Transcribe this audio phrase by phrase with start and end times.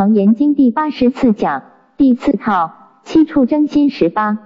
[0.00, 4.38] 楞严经第八十四讲第四套七处真心十八。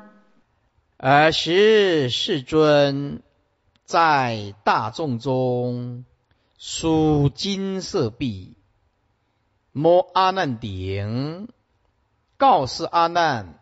[0.97, 3.23] 尔时世尊
[3.85, 6.05] 在大众中
[6.59, 8.57] 梳金色臂，
[9.71, 11.47] 摸阿难顶，
[12.37, 13.61] 告示阿难：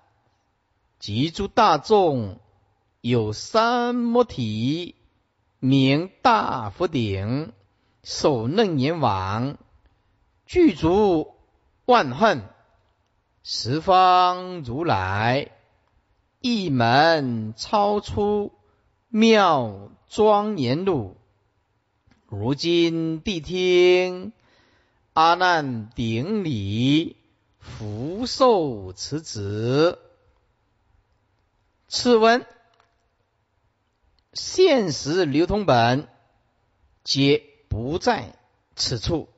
[0.98, 2.38] 及诸大众
[3.02, 4.94] 有三摩提，
[5.58, 7.52] 名大佛顶，
[8.02, 9.58] 首楞严王，
[10.46, 11.34] 具足
[11.84, 12.48] 万恨，
[13.42, 15.50] 十方如来。
[16.40, 18.52] 一门超出
[19.08, 21.16] 妙庄严路，
[22.26, 24.32] 如今谛听
[25.12, 27.16] 阿难顶礼，
[27.60, 30.00] 福寿此子。
[31.86, 32.44] 此文
[34.32, 36.08] 现实流通本
[37.04, 38.34] 皆不在
[38.74, 39.28] 此处，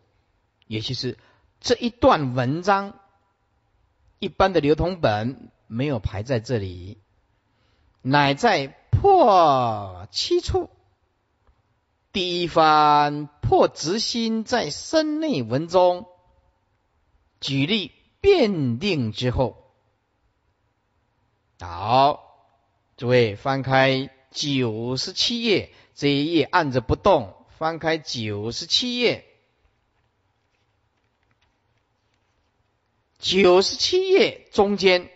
[0.67, 1.19] 也就是
[1.65, 3.01] 这一段文章，
[4.19, 5.51] 一般的流通本。
[5.67, 6.99] 没有排在这里，
[8.03, 10.69] 乃在破七处。
[12.13, 16.07] 第一番破执心在身内文中
[17.41, 19.73] 举例辨定之后，
[21.59, 22.21] 好，
[22.99, 29.25] 诸位翻开九十七页，这一页按着不动，翻开九十七页，
[33.25, 35.09] 九十七页中间。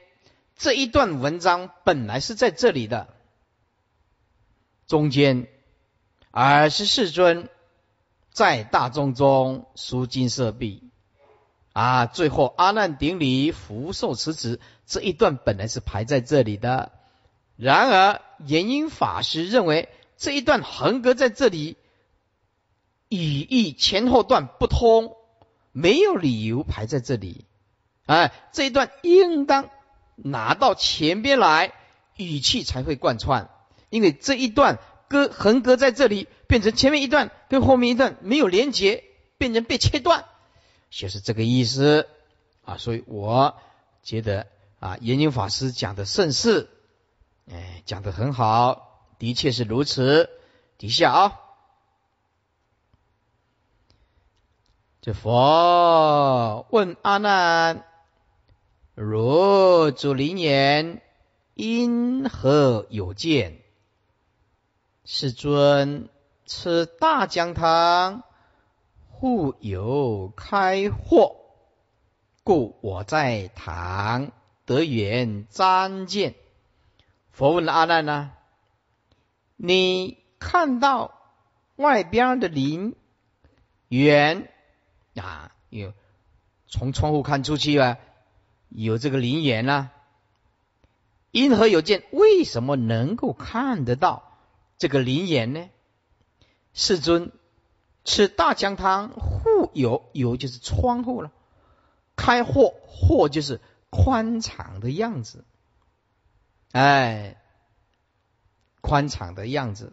[0.56, 3.15] 这一段文章本来是在这里的
[4.87, 5.47] 中间，
[6.31, 7.50] 而是世尊
[8.33, 10.91] 在大众中书金色壁
[11.75, 16.91] 啊，最后阿难顶礼福寿辞子这一段本来是排在这里的，
[17.56, 21.77] 然而延英法师认为这一段横隔在这里，
[23.11, 25.15] 语义前后段不通，
[25.72, 27.45] 没有理由排在这里，
[28.09, 29.70] 哎，这一段应当。
[30.20, 31.73] 拿到前边来，
[32.17, 33.48] 语气才会贯穿。
[33.89, 39.05] 因为这一段隔横隔在这里，变成前面一段跟后面一段没有连结，
[39.37, 40.25] 变成被切断，
[40.91, 42.09] 就是这个意思
[42.65, 42.78] 啊。
[42.78, 43.55] 所以我
[44.03, 44.49] 觉得
[44.81, 46.69] 啊，研究法师讲的甚是，
[47.49, 50.28] 哎，讲的很好，的确是如此。
[50.78, 51.41] 底下啊，
[55.00, 57.84] 这佛问阿难。
[59.00, 61.00] 如主灵言，
[61.54, 63.60] 因何有见？
[65.04, 66.09] 世尊，
[66.47, 68.25] 此大讲堂
[69.09, 71.36] 互有开惑，
[72.42, 74.32] 故我在堂
[74.66, 76.34] 得缘瞻见。
[77.30, 78.32] 佛问阿难呢？
[79.54, 81.15] 你看到
[81.76, 82.97] 外边的林
[83.86, 84.48] 园
[85.15, 85.53] 啊？
[85.69, 85.92] 有
[86.66, 87.97] 从窗户看出去啊？
[88.69, 89.91] 有这个灵眼呢？
[91.31, 92.05] 因何有见？
[92.11, 94.39] 为什么能够看得到
[94.79, 95.69] 这个灵眼呢？
[96.73, 97.33] 世尊，
[98.05, 101.31] 此大讲堂户有有就是窗户了，
[102.17, 105.45] 开阔阔就是宽敞的样子，
[106.73, 107.37] 哎，
[108.81, 109.93] 宽敞的样子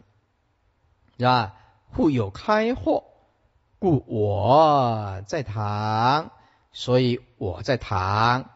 [1.18, 1.56] 是吧？
[1.90, 3.06] 户有开阔，
[3.80, 6.32] 故我在堂，
[6.72, 8.50] 所以我在堂。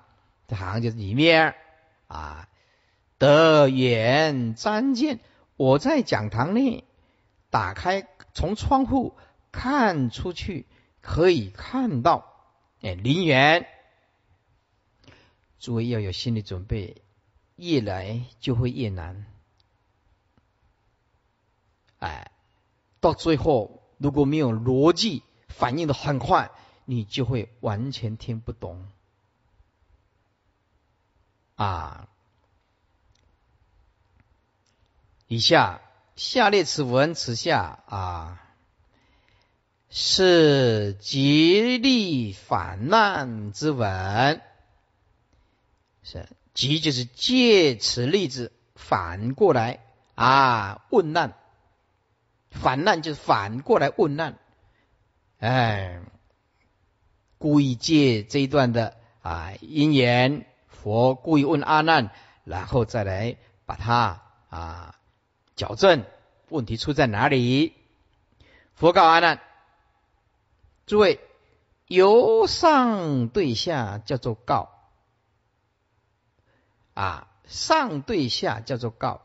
[0.55, 1.55] 堂就是里面
[2.07, 2.49] 啊，
[3.17, 5.19] 得远瞻见。
[5.55, 6.85] 我在讲堂内
[7.49, 9.17] 打开，从窗户
[9.51, 10.65] 看出去，
[11.01, 12.25] 可以看到
[12.81, 13.67] 哎，陵园。
[15.59, 17.01] 诸位要有心理准备，
[17.57, 19.25] 越来就会越难。
[21.97, 22.31] 哎，
[23.01, 26.51] 到最后如果没有逻辑，反应的很快，
[26.85, 28.87] 你就会完全听不懂。
[31.59, 32.07] 啊！
[35.27, 35.81] 以下
[36.15, 38.41] 下列此文，此下啊，
[39.89, 44.41] 是极力反难之文。
[46.01, 49.81] 是极就是借此例子反过来
[50.15, 51.33] 啊问难，
[52.51, 54.39] 反难就是反过来问难。
[55.39, 55.99] 哎，
[57.37, 60.45] 故意借这一段的啊因缘。
[60.81, 62.11] 佛故意问阿难，
[62.45, 63.35] 然后再来
[63.65, 64.95] 把他啊
[65.55, 66.05] 矫正
[66.47, 67.73] 问题出在哪里？
[68.75, 69.41] 佛告阿难：
[70.85, 71.19] 诸位，
[71.87, 74.69] 由上对下叫做告
[76.93, 79.21] 啊，上对下叫做告，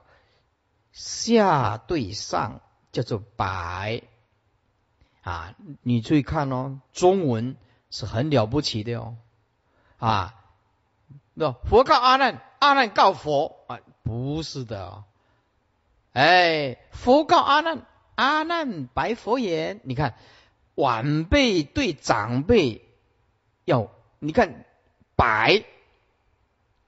[0.91, 4.03] 下对上叫做白
[5.23, 5.55] 啊。
[5.83, 7.57] 你注意看哦，中文
[7.91, 9.17] 是很了不起的哦。
[9.99, 10.35] 啊，
[11.35, 15.03] 那佛告阿难，阿难告佛啊，不是的。
[16.13, 17.85] 哎，佛告阿难，
[18.15, 20.15] 阿难白佛言：你看，
[20.77, 22.89] 晚辈对长辈
[23.65, 23.91] 要，
[24.21, 24.65] 你看
[25.17, 25.65] 白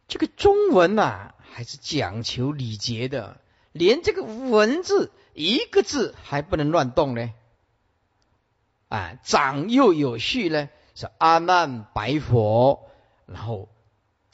[0.07, 3.41] 这个中文呐，还是讲求礼节的，
[3.73, 7.35] 连这个文字一个字还不能乱动呢。
[8.89, 12.89] 啊，长幼有序呢，是阿难白佛，
[13.27, 13.69] 然后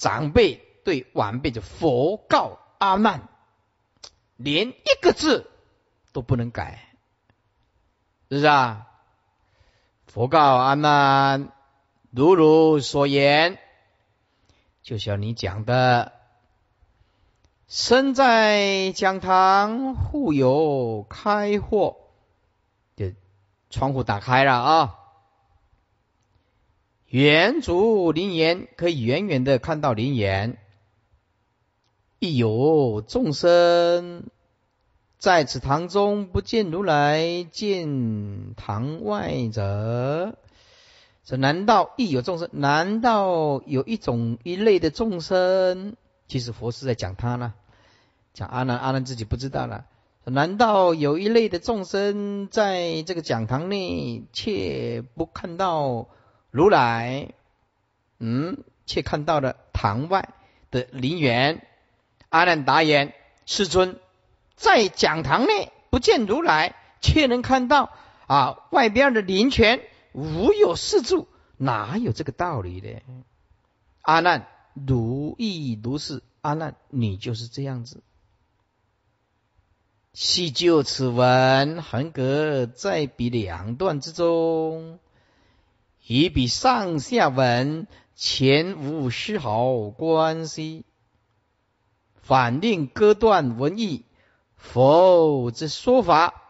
[0.02, 3.28] 长辈对晚辈就佛告阿难，
[4.36, 5.48] 连一个字
[6.12, 6.88] 都不能改，
[8.28, 8.88] 是不是啊？
[10.08, 11.52] 佛告阿难，
[12.10, 13.60] 如如所言，
[14.82, 16.10] 就像你讲的，
[17.68, 21.98] 身在讲堂，户有开货。
[23.70, 24.98] 窗户打开了啊！
[27.12, 30.56] 远足灵岩，可以远远的看到灵岩。
[32.20, 34.30] 亦有众生
[35.18, 40.38] 在此堂中不见如来，见堂外者。
[41.22, 42.48] 这难道亦有众生？
[42.50, 45.96] 难道有一种一类的众生？
[46.28, 47.52] 其实佛是在讲他呢，
[48.32, 49.84] 讲阿难，阿难自己不知道了。
[50.24, 56.08] 难道有一类的众生在这个讲堂内，却不看到
[56.52, 57.32] 如来？
[58.20, 60.32] 嗯，却看到了堂外
[60.70, 61.66] 的林园。
[62.28, 63.14] 阿难答言
[63.46, 63.98] ：“世尊，
[64.54, 67.90] 在讲堂内不见如来，却能看到
[68.28, 69.80] 啊外边的林泉，
[70.12, 71.26] 无有事住，
[71.56, 73.00] 哪有这个道理呢？”
[74.02, 76.22] 阿难，如意如是。
[76.42, 78.02] 阿难，你就是这样子。
[80.12, 84.98] 细就此文，横隔在彼两段之中，
[86.06, 90.84] 以比上下文前无丝毫关系，
[92.16, 94.04] 反令割断文义，
[94.56, 96.42] 否之说法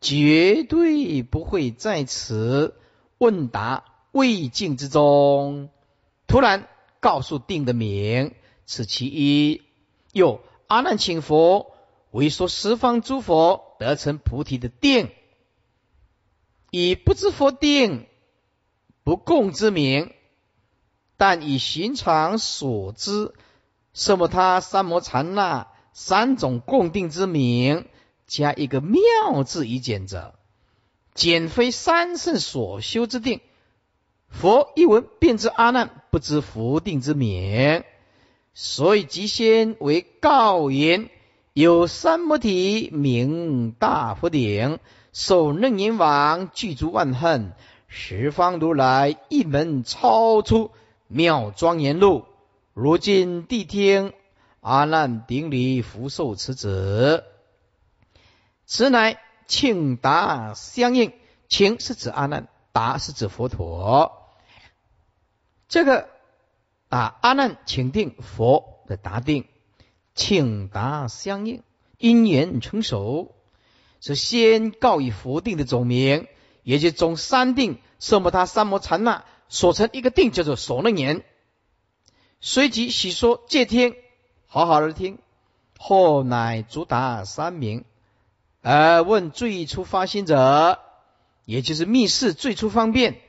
[0.00, 2.76] 绝对不会在此
[3.18, 5.70] 问答未尽之中，
[6.26, 6.68] 突然
[7.00, 8.34] 告诉定的名，
[8.66, 9.62] 此其一。
[10.12, 11.72] 又阿难请佛。
[12.12, 15.10] 为说十方诸佛得成菩提的定，
[16.70, 18.06] 以不知佛定
[19.04, 20.12] 不共之名，
[21.16, 23.32] 但以寻常所知
[23.92, 27.86] 色摩他三摩禅那三种共定之名，
[28.26, 30.34] 加一个妙字以简者，
[31.14, 33.40] 简非三圣所修之定。
[34.30, 37.84] 佛一闻便知阿难不知佛定之名，
[38.54, 41.10] 所以即先为告言。
[41.52, 44.80] 有三摩提名大佛顶，
[45.12, 47.52] 受楞严王具足万恨，
[47.96, 50.72] 十方如来一门超出
[51.06, 52.24] 妙庄严路。
[52.72, 54.12] 如今谛听
[54.58, 57.22] 阿难顶礼福寿此子，
[58.66, 61.12] 此乃庆答相应。
[61.48, 64.26] 庆是指阿难，答是指佛陀。
[65.68, 66.08] 这个
[66.88, 69.44] 啊，阿难请定佛的答定。
[70.16, 71.62] 请答相应，
[71.98, 73.36] 因缘成熟，
[74.00, 76.26] 是先告以佛定的总名，
[76.64, 81.22] 也就总三定，色摩他三摩禅那所成一个定，叫做所能言。
[82.40, 83.94] 随即喜说戒听，
[84.48, 85.18] 好好的听。
[85.78, 87.84] 后乃主打三名，
[88.62, 90.80] 而问最初发心者，
[91.44, 93.20] 也就是密室最初方便。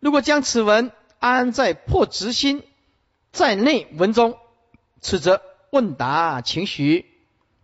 [0.00, 2.62] 如果将此文安在破执心
[3.32, 4.36] 在内文中。
[5.00, 7.06] 此则问答情绪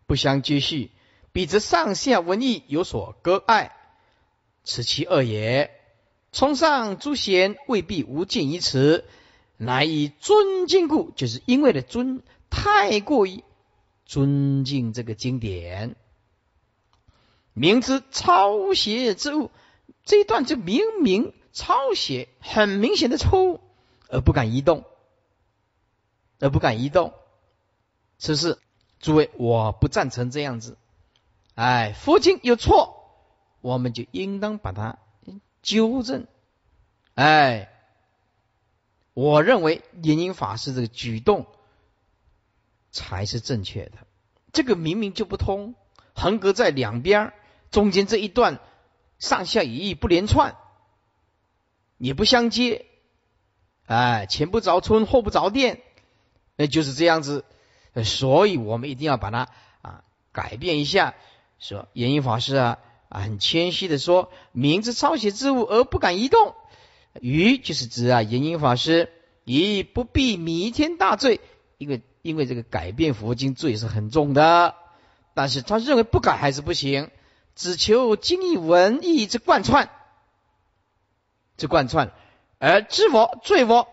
[0.07, 0.93] 不相接续，
[1.33, 3.74] 彼则上下文义有所割爱，
[4.65, 5.71] 此其二也。
[6.33, 9.05] 从上诸贤未必无尽于此，
[9.57, 13.45] 乃以尊敬故，就是因为的尊太过于
[14.05, 15.95] 尊敬这个经典，
[17.53, 19.53] 明知抄写之物，
[20.05, 23.61] 这一段就明明抄写，很明显的错误，
[24.09, 24.85] 而不敢移动，
[26.41, 27.15] 而不敢移动。
[28.19, 28.59] 此事，
[28.99, 30.77] 诸位，我不赞成这样子。
[31.55, 32.94] 哎，佛经有错，
[33.65, 34.99] 我们就应当把它
[35.63, 36.27] 纠正。
[37.15, 37.71] 哎，
[39.15, 41.47] 我认为延英法师这个举动
[42.91, 43.93] 才是正确的。
[44.53, 45.75] 这个明明就不通，
[46.15, 47.33] 横隔在两边，
[47.71, 48.61] 中间这一段
[49.19, 50.57] 上下语义不连串，
[51.97, 52.85] 也不相接。
[53.87, 55.81] 哎，前不着村后不着店，
[56.57, 57.47] 那就是这样子。
[58.05, 59.49] 所以我们一定要把它
[59.81, 61.15] 啊改变一下。
[61.59, 62.79] 说延英法师啊
[63.15, 66.57] 啊很谦虚的说：“明知抄写之物而不敢移动，
[67.21, 69.09] 于就是指啊，延英法师
[69.45, 71.39] 以不必弥天大罪，
[71.79, 74.75] 因为因为这个改变佛经罪是很重的，
[75.33, 77.13] 但是他认为不改还是不行，
[77.55, 79.89] 只求经义文义之贯穿，
[81.57, 82.11] 之贯穿，
[82.59, 83.87] 而知我罪我，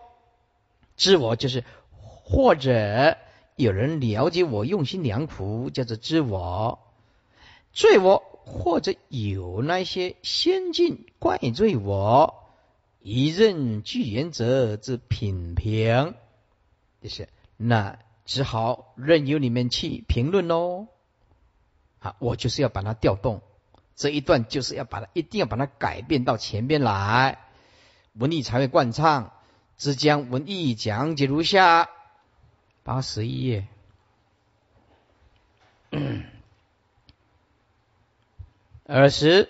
[0.96, 1.62] 知我就是
[1.92, 3.16] 或者
[3.54, 6.80] 有人了解我用心良苦，叫做知我，
[7.72, 12.38] 罪我或者有那些先进怪罪我。
[13.00, 16.14] 一任具原则之品评，
[17.00, 20.86] 就是那只好任由你们去评论喽。
[21.98, 23.42] 啊，我就是要把它调动，
[23.96, 27.38] 这一段就是要把它，一定要把它改变到前边来，
[28.14, 29.32] 文艺才会贯畅。
[29.76, 31.90] 只将文艺讲解如下：
[32.84, 33.66] 八十一页。
[38.98, 39.48] 尔时。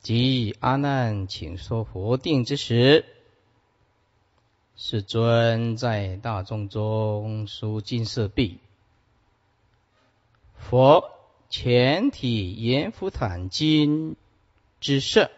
[0.00, 3.06] 即阿难请说佛定之时，
[4.76, 8.58] 世尊在大众中书金色壁，
[10.58, 11.10] 佛
[11.48, 14.14] 全体阎浮坦金
[14.78, 15.30] 之色，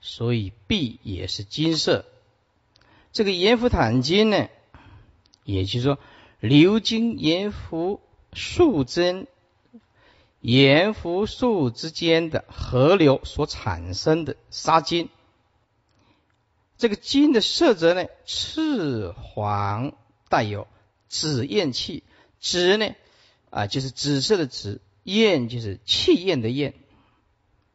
[0.00, 2.06] 所以壁也是金色。
[3.12, 4.48] 这个阎浮坦金呢，
[5.44, 5.98] 也就是说
[6.40, 8.00] 流经阎浮
[8.32, 9.26] 数针。
[10.40, 15.10] 盐浮素之间的河流所产生的沙金，
[16.78, 19.92] 这个金的色泽呢，赤黄
[20.30, 20.66] 带有
[21.08, 22.04] 紫焰气，
[22.38, 22.94] 紫呢
[23.50, 26.74] 啊就是紫色的紫，焰就是气焰的焰。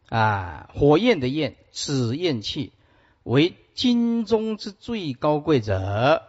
[0.09, 2.71] 啊，火焰的焰，紫焰气
[3.23, 6.23] 为金中之最高贵者，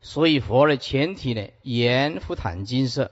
[0.00, 3.10] 所以佛的前提呢，盐浮坦金色。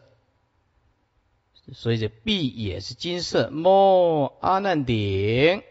[1.72, 5.62] 所以这壁也是金色，摩阿难顶，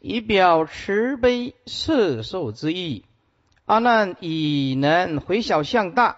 [0.00, 3.04] 以表慈悲摄受之意。
[3.66, 6.16] 阿难以能回小向大，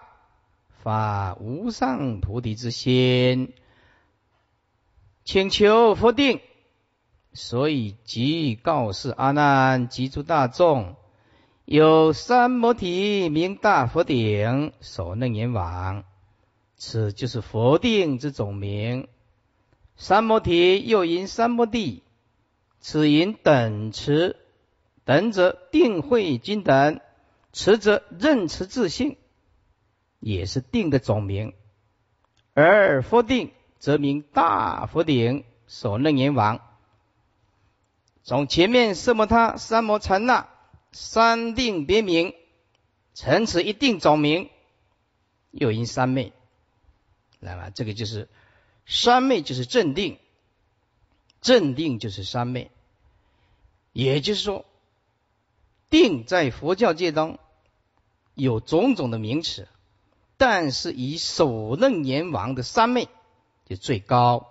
[0.81, 3.53] 发无上菩提之心，
[5.23, 6.41] 请求佛定，
[7.33, 10.95] 所以即告示阿难及诸大众：
[11.65, 16.03] 有三摩提名大佛顶，所能阎王。
[16.85, 19.07] 此就是佛定之总名。
[19.95, 22.03] 三摩提又因三摩地，
[22.81, 24.35] 此因等持，
[25.05, 26.99] 等者定慧金等，
[27.53, 29.15] 持则任持自性，
[30.19, 31.53] 也是定的总名。
[32.53, 36.59] 而佛定则名大佛顶，所能阎王。
[38.23, 40.49] 从前面色摩他、三摩禅那
[40.91, 42.35] 三定别名，
[43.13, 44.49] 成此一定总名，
[45.51, 46.33] 又因三昧。
[47.43, 48.29] 来吧，这个就是
[48.85, 50.17] 三昧，就是镇定，
[51.41, 52.71] 镇定就是三昧。
[53.91, 54.65] 也就是说，
[55.89, 57.37] 定在佛教界中
[58.33, 59.67] 有种种的名词，
[60.37, 63.07] 但是以首楞阎王的三昧
[63.65, 64.49] 就最高，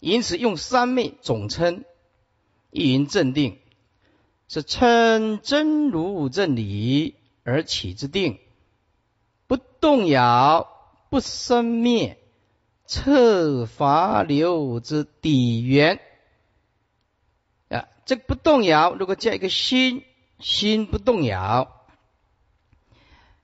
[0.00, 1.84] 因此用三昧总称。
[2.70, 3.58] 一云镇定，
[4.46, 7.14] 是称真如正理
[7.44, 8.38] 而起之定，
[9.46, 10.68] 不动摇，
[11.08, 12.18] 不生灭。
[12.88, 16.00] 测法流之底源
[17.68, 18.94] 啊，这个不动摇。
[18.94, 20.04] 如果加一个心，
[20.40, 21.86] 心不动摇，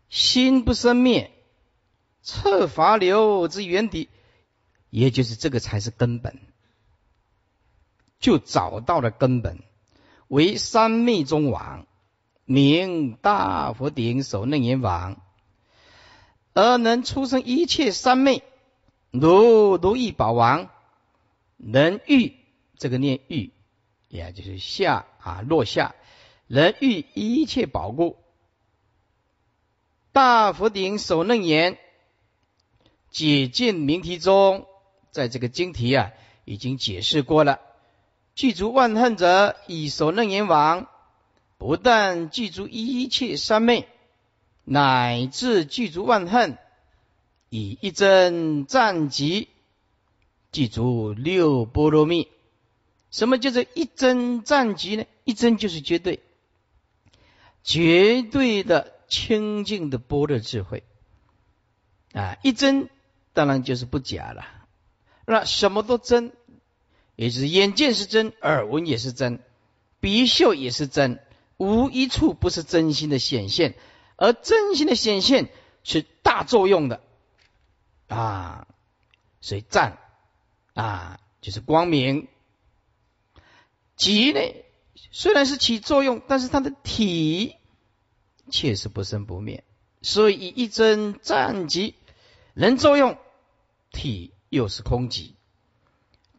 [0.08, 1.30] 心不生灭，
[2.22, 4.08] 测法流之源底，
[4.88, 6.38] 也就是这个才是根本，
[8.20, 9.62] 就找到了根本，
[10.26, 11.86] 为三昧中王，
[12.46, 15.20] 名大佛顶首楞严王，
[16.54, 18.42] 而能出生一切三昧。
[19.16, 20.68] 如如意宝王
[21.56, 22.34] 能遇
[22.76, 23.52] 这个念遇，
[24.08, 25.94] 也就是下啊落下，
[26.48, 28.16] 能遇一切宝故。
[30.10, 31.78] 大佛顶首楞严
[33.12, 34.66] 解见名题中，
[35.12, 36.10] 在这个经题啊
[36.44, 37.60] 已经解释过了。
[38.34, 40.88] 具足万恨者，以首楞严王
[41.56, 43.86] 不但具足一切三昧，
[44.64, 46.58] 乃至具足万恨。
[47.56, 49.46] 以一真战集，
[50.50, 52.26] 记住六波罗蜜。
[53.12, 55.04] 什么叫做一真战集呢？
[55.22, 56.18] 一真就是绝对，
[57.62, 60.82] 绝对的清净的般若智慧
[62.12, 62.36] 啊！
[62.42, 62.88] 一真
[63.34, 64.44] 当然就是不假了。
[65.24, 66.32] 那什么都真，
[67.14, 69.38] 也就是眼见是真，耳闻也是真，
[70.00, 71.20] 鼻嗅也是真，
[71.56, 73.76] 无一处不是真心的显现，
[74.16, 75.50] 而真心的显现
[75.84, 77.00] 是大作用的。
[78.08, 78.66] 啊，
[79.40, 79.98] 所以赞
[80.74, 82.26] 啊，就是光明；
[83.96, 84.40] 极呢，
[85.10, 87.56] 虽然是起作用，但是它的体
[88.50, 89.64] 却是不生不灭。
[90.02, 91.94] 所以一真暂即
[92.52, 93.16] 能作用，
[93.90, 95.34] 体又是空极，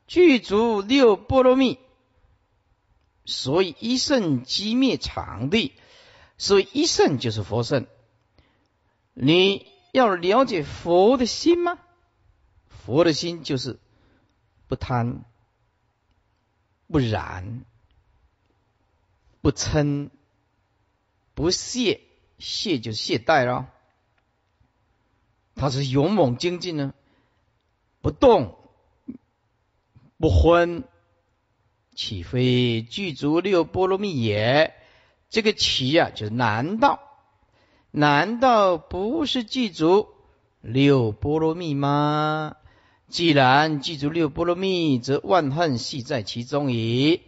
[0.07, 1.79] 具足六波罗蜜。
[3.25, 5.73] 所以一圣即灭场地，
[6.37, 7.87] 所以一圣就是佛圣。
[9.15, 9.65] 你
[9.95, 11.79] 要了解佛的心吗？
[12.67, 13.79] 佛的心就是
[14.67, 15.23] 不贪、
[16.87, 17.63] 不染、
[19.41, 20.09] 不嗔、
[21.33, 22.01] 不懈，
[22.37, 23.71] 懈就懈怠了。
[25.55, 26.93] 他是勇猛精进呢，
[28.01, 28.59] 不动、
[30.17, 30.83] 不昏。
[31.95, 34.75] 岂非具足六波罗蜜也？
[35.29, 37.04] 这个“起”呀，就是难道？
[37.97, 40.09] 难道不是具足
[40.59, 42.57] 六波罗蜜吗？
[43.07, 47.21] 既然具足六波罗蜜，则万恨系在其中矣。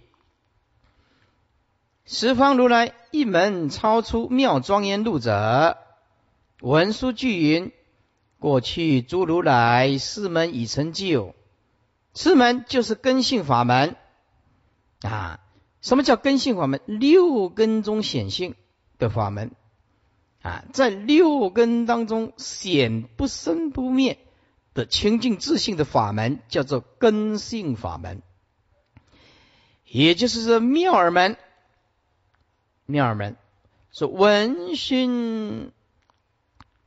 [2.03, 5.77] 十方如来一门超出妙庄严路者，
[6.59, 7.71] 文殊具云：
[8.37, 11.33] 过去诸如来四门已成就，
[12.13, 13.95] 四门就是根性法门。
[15.01, 15.39] 啊，
[15.79, 16.81] 什么叫根性法门？
[16.87, 18.55] 六根中显性
[18.99, 19.51] 的法门
[20.47, 24.17] 啊，在六根当中显不生不灭
[24.73, 28.21] 的清净自性的法门，叫做根性法门，
[29.85, 31.37] 也就是说妙耳门。
[32.85, 33.35] 妙耳门
[33.91, 35.73] 是闻熏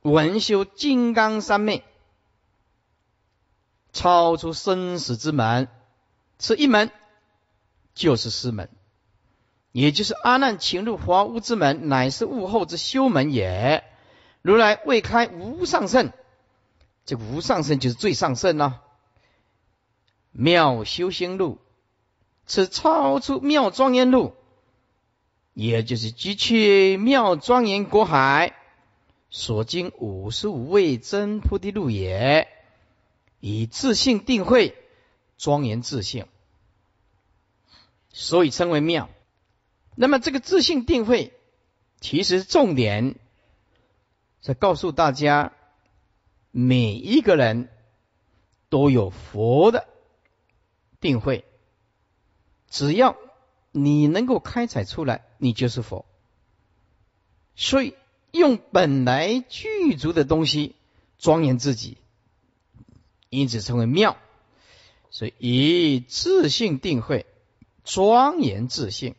[0.01, 1.83] 闻修金刚三昧，
[3.93, 5.67] 超出生死之门，
[6.39, 6.89] 是一门。
[7.93, 8.69] 就是师门，
[9.71, 13.83] 也就是阿难请入华屋之门，乃是悟后之修门也。
[14.41, 16.11] 如来未开无上圣，
[17.05, 18.81] 这个无上圣就是最上圣了。
[20.31, 21.59] 妙修行路，
[22.45, 24.33] 此超出妙庄严路，
[25.53, 28.55] 也就是即去妙庄严国海
[29.29, 32.47] 所经五十五位真菩提路也。
[33.39, 34.75] 以自性定慧，
[35.37, 36.27] 庄严自性。
[38.13, 39.09] 所以称为妙。
[39.95, 41.33] 那么这个自信定慧，
[41.99, 43.15] 其实重点
[44.41, 45.53] 在告诉大家，
[46.51, 47.69] 每一个人
[48.69, 49.87] 都有佛的
[50.99, 51.45] 定慧，
[52.69, 53.17] 只要
[53.71, 56.05] 你能够开采出来，你就是佛。
[57.55, 57.95] 所以
[58.31, 60.75] 用本来具足的东西
[61.19, 61.97] 庄严自己，
[63.29, 64.17] 因此称为妙。
[65.09, 67.25] 所以以自信定慧。
[67.83, 69.15] 庄严自信，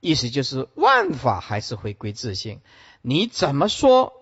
[0.00, 2.60] 意思就是万法还是回归自性。
[3.02, 4.12] 你怎么说，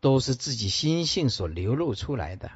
[0.00, 2.50] 都是自己心性所流露出来的。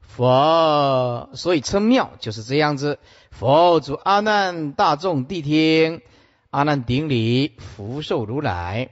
[0.00, 2.98] 佛所以称妙，就是这样子。
[3.30, 6.02] 佛主阿难大众谛听，
[6.50, 8.90] 阿难顶礼，福寿如来，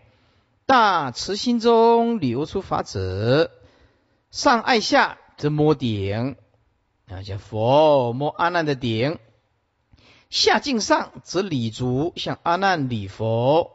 [0.64, 3.50] 大慈心中流出法子，
[4.30, 6.36] 上爱下则摸顶，
[7.06, 9.18] 啊，叫佛摸阿难的顶。
[10.30, 13.72] 下敬上，则礼足向阿难礼佛，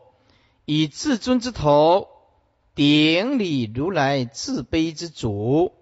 [0.63, 2.07] 以至尊之头
[2.73, 5.73] 顶礼如来自卑之主，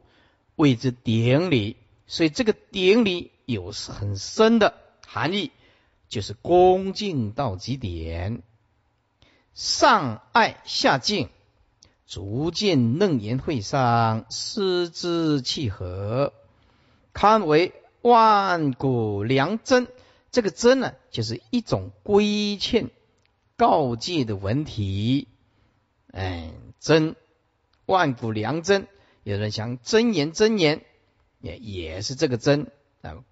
[0.56, 1.78] 谓之顶礼。
[2.08, 4.74] 所以这个顶礼有很深的
[5.06, 5.52] 含义，
[6.10, 8.42] 就是恭敬到极点。
[9.54, 11.30] 上爱下敬，
[12.08, 16.34] 逐渐楞严会上失之契合，
[17.14, 19.88] 堪为万古良真。
[20.34, 22.90] 这个真呢，就是一种规劝、
[23.56, 25.28] 告诫的文体。
[26.08, 27.16] 哎，真
[27.86, 28.88] 万古良真，
[29.24, 30.84] 有人讲真言，真言
[31.40, 32.72] 也也是这个真
[33.04, 33.24] 啊，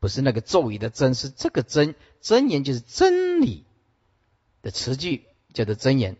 [0.00, 3.64] 不是那个咒语的真，是这个真真言，就是真理
[4.62, 6.16] 的词句，叫做真言。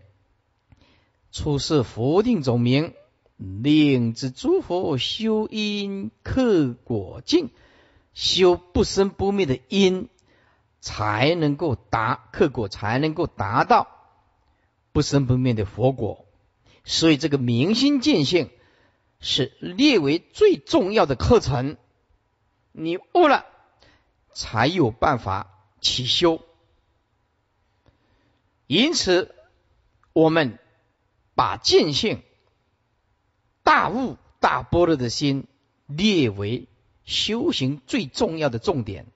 [1.33, 2.93] 出世佛定总名，
[3.39, 7.49] 令之诸佛修因克果净，
[8.13, 10.11] 修不生不灭的因。
[10.81, 13.89] 才能够达克果，才能够达到
[14.93, 16.27] 不生不灭的佛果。
[16.85, 18.51] 所以这个明心见性
[19.19, 21.77] 是列为最重要的课程。
[22.73, 23.47] 你悟了，
[24.33, 26.41] 才有办法起修。
[28.67, 29.35] 因此，
[30.13, 30.59] 我们
[31.35, 32.23] 把见性、
[33.63, 35.47] 大悟、大般若的心
[35.87, 36.69] 列为
[37.05, 39.07] 修行最重要的重点。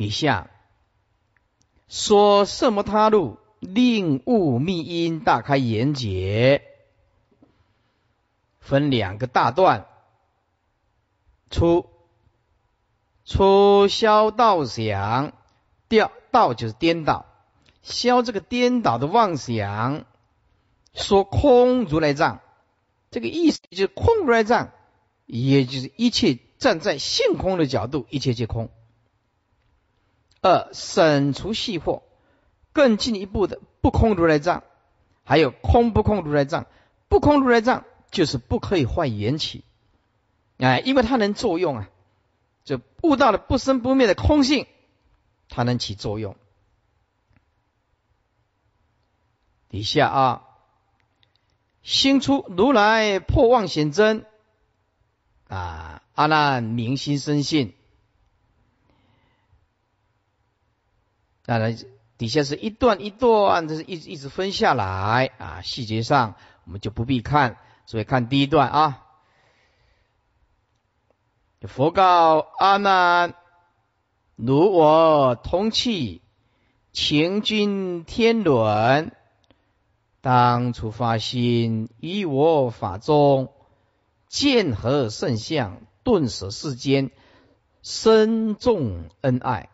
[0.00, 0.48] 底下
[1.86, 2.82] 说什么？
[2.82, 6.62] 他路令悟密因大开眼解，
[8.60, 9.86] 分两个大段。
[11.50, 11.90] 出
[13.26, 15.34] 出消道想，
[15.86, 17.26] 掉道就是颠倒，
[17.82, 20.06] 消这个颠倒的妄想，
[20.94, 22.40] 说空如来藏，
[23.10, 24.70] 这个意思就是空如来藏，
[25.26, 28.70] 也就是一切站在性空的角度，一切皆空。
[30.42, 32.02] 二省除细惑，
[32.72, 34.62] 更进一步的不空如来藏，
[35.24, 36.66] 还有空不空如来藏，
[37.08, 39.64] 不空如来藏就是不可以坏缘起，
[40.58, 41.90] 哎，因为它能作用啊，
[42.64, 44.66] 就悟到了不生不灭的空性，
[45.48, 46.36] 它能起作用。
[49.68, 50.46] 底下啊，
[51.82, 54.26] 心出如来破妄显真
[55.48, 57.74] 啊，阿难明心生信。
[61.50, 61.76] 当然，
[62.16, 65.62] 底下是一段一段，这是一一直分下来啊。
[65.62, 69.04] 细节上我们就不必看，所以看第一段啊。
[71.62, 73.34] 佛告阿难：
[74.36, 76.22] 如我通气，
[76.92, 79.10] 情君天伦，
[80.20, 83.50] 当初发心，依我法中
[84.28, 87.10] 见何圣相，顿舍世间，
[87.82, 89.68] 深重恩爱。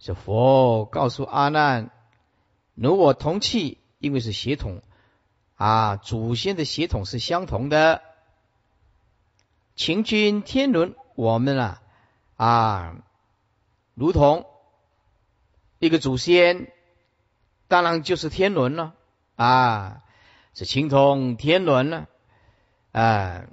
[0.00, 1.90] 是佛告诉阿难：
[2.74, 4.80] 如我同气，因为是血统
[5.56, 8.00] 啊，祖先的血统是相同的。
[9.76, 11.82] 情君天伦，我们啊
[12.36, 12.96] 啊，
[13.92, 14.46] 如同
[15.78, 16.72] 一个祖先，
[17.68, 18.94] 当然就是天伦了
[19.36, 20.02] 啊，
[20.54, 22.08] 是情同天伦了
[22.92, 23.44] 啊。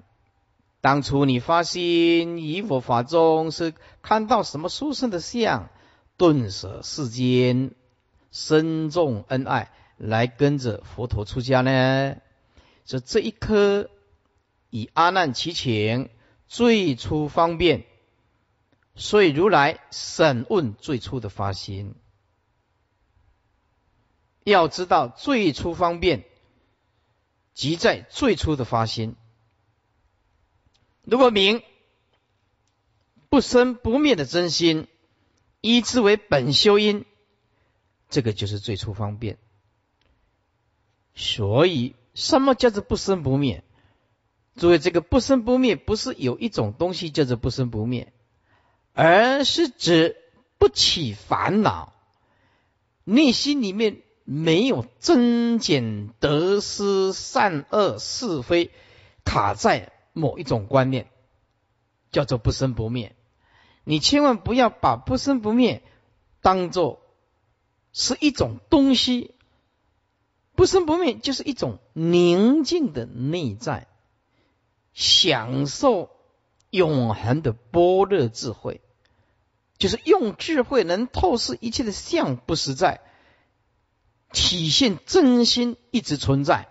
[0.79, 5.67] 当初你发心以佛法中，是看到什么殊胜的相？
[6.17, 7.75] 顿舍世间，
[8.31, 12.17] 深重恩爱，来跟着佛陀出家呢？
[12.85, 13.89] 说这一颗
[14.71, 16.09] 以阿难其情，
[16.47, 17.85] 最初方便，
[18.95, 21.93] 所以如来审问最初的发心。
[24.43, 26.25] 要知道最初方便，
[27.53, 29.15] 即在最初的发心。
[31.03, 31.61] 如果明
[33.29, 34.87] 不生不灭的真心。
[35.67, 37.03] 依之为本修因，
[38.09, 39.37] 这个就是最初方便。
[41.13, 43.63] 所以，什么叫做不生不灭？
[44.55, 48.13] 诸位，这个不生不灭不是有一种东西叫做不生不灭，
[48.93, 50.15] 而是指
[50.57, 51.93] 不起烦恼，
[53.03, 58.71] 内心里面没有增减得失、善恶是非，
[59.25, 61.07] 卡在某一种观念，
[62.09, 63.16] 叫做不生不灭。
[63.89, 65.81] 你千万不要把不生不灭
[66.41, 66.99] 当做
[67.93, 69.33] 是一种东西，
[70.55, 73.87] 不生不灭就是一种宁静的内在，
[74.91, 76.09] 享受
[76.69, 78.81] 永恒的般若智慧，
[79.77, 82.99] 就是用智慧能透视一切的相不实在，
[84.33, 86.67] 体现真心一直存在。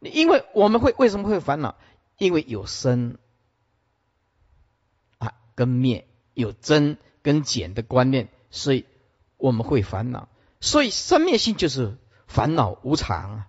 [0.00, 1.74] 因为我们会为什么会烦恼？
[2.18, 3.16] 因为有生。
[5.54, 8.84] 跟灭有增跟减的观念，所以
[9.36, 10.28] 我们会烦恼。
[10.60, 13.46] 所以生灭心就是烦恼无常啊。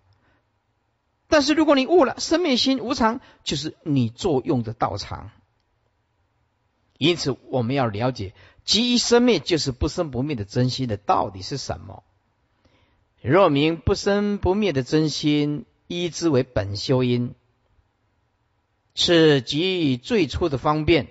[1.27, 5.31] 但是如果你悟了生灭心无常，就是你作用的道场。
[6.97, 8.33] 因此我们要了解，
[8.63, 12.03] 即一生灭就是不生不灭的真心的到底是什么？
[13.21, 17.33] 若明不生不灭的真心，依之为本修因，
[18.93, 21.07] 是即最初的方便。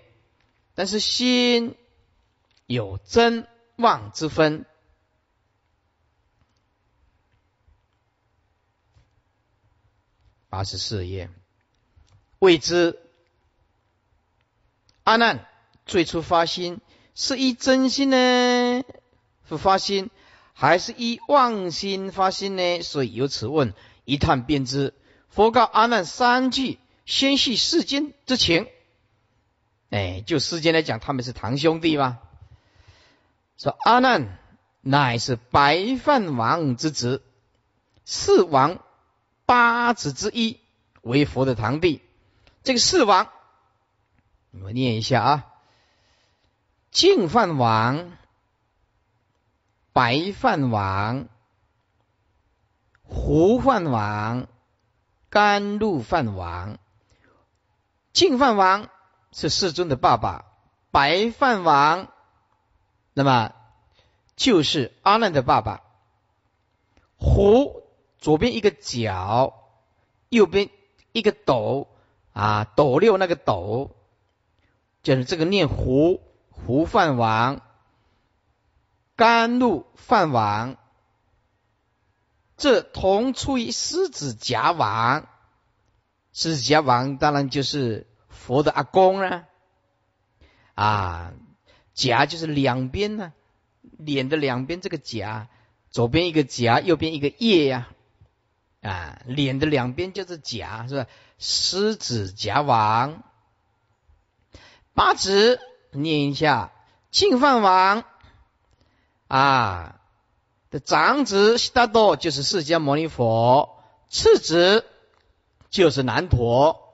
[0.81, 1.77] 但是心
[2.64, 4.64] 有真妄之分，
[10.49, 11.29] 八十四页，
[12.38, 12.99] 未知
[15.05, 15.47] 阿难
[15.85, 16.81] 最初发心
[17.14, 18.83] 是依真心呢，
[19.51, 20.09] 是发心，
[20.55, 22.81] 还是依妄心发心呢？
[22.81, 23.75] 所以由此问
[24.07, 24.95] 一探便知。
[25.29, 28.66] 佛告阿难三句，先系世间之情。
[29.90, 32.20] 哎，就世间来讲，他们是堂兄弟吗？
[33.59, 34.38] 说阿难
[34.81, 37.22] 乃是白饭王之子，
[38.05, 38.79] 四王
[39.46, 40.61] 八子之一，
[41.03, 42.00] 为佛的堂弟。
[42.62, 43.31] 这个四王，
[44.62, 45.46] 我念一下啊：
[46.92, 48.12] 净饭王、
[49.92, 51.29] 白饭王、
[53.03, 54.46] 胡饭王、
[55.29, 56.79] 甘露饭王、
[58.12, 58.88] 净饭王。
[59.33, 60.47] 是世尊的爸爸
[60.90, 62.09] 白饭王，
[63.12, 63.53] 那么
[64.37, 65.83] 就是阿难的爸爸。
[67.16, 67.83] 胡
[68.19, 69.55] 左边一个角，
[70.29, 70.71] 右边
[71.12, 71.88] 一个斗
[72.33, 73.97] 啊，斗六那个斗。
[75.03, 77.62] 就是这个念胡胡饭王，
[79.16, 80.77] 甘露饭王，
[82.59, 85.27] 这同出于狮子夹王。
[86.35, 88.07] 狮子夹王当然就是
[88.40, 89.44] 佛的阿公呢，
[90.74, 91.33] 啊，
[91.92, 93.33] 夹就是两边呢，
[93.98, 95.48] 脸的两边这个夹，
[95.90, 97.88] 左边一个夹，右边一个叶呀，
[98.81, 101.07] 啊，脸的两边就是夹，是吧？
[101.38, 103.22] 狮子夹王。
[104.94, 105.61] 八子
[105.92, 106.72] 念一下，
[107.11, 108.05] 净饭王。
[109.29, 110.00] 啊
[110.70, 114.85] 的长子悉达多就是释迦牟尼佛，次子
[115.68, 116.89] 就是南陀，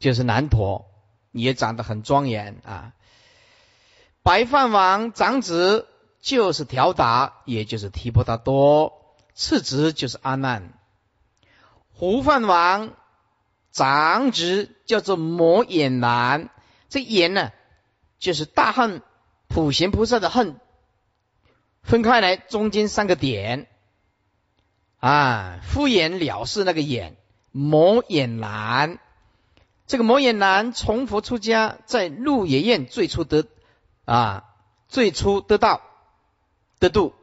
[0.00, 0.90] 就是南陀，
[1.32, 2.92] 也长得很庄严啊。
[4.22, 5.86] 白饭王长子
[6.20, 10.72] 就是调达，也就是提婆达多，次子就是阿难。
[11.92, 12.94] 胡饭王。
[13.70, 16.48] 长子叫做摩眼男，
[16.88, 17.52] 这眼呢，
[18.18, 19.02] 就是大恨
[19.46, 20.58] 普贤菩萨的恨，
[21.82, 23.68] 分开来中间三个点，
[24.98, 27.18] 啊，敷衍了事那个眼，
[27.52, 28.98] 摩眼男，
[29.88, 33.46] 这个摩眼男从佛出家，在鹿野苑最初得
[34.04, 34.44] 啊，
[34.86, 35.80] 最初得到
[36.78, 37.14] 得度，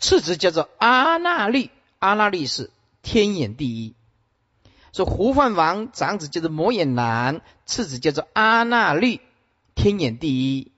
[0.00, 3.94] 次子叫做阿那律，阿那律是天眼第一。
[4.92, 9.20] 说胡饭王长子叫做摩眼男，次子叫做阿那律，
[9.76, 10.72] 天眼第一。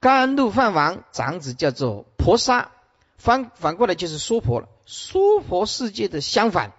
[0.00, 2.72] 甘露饭王长子叫做婆沙，
[3.16, 4.68] 反反过来就是娑婆了。
[4.84, 6.72] 娑婆世界的相反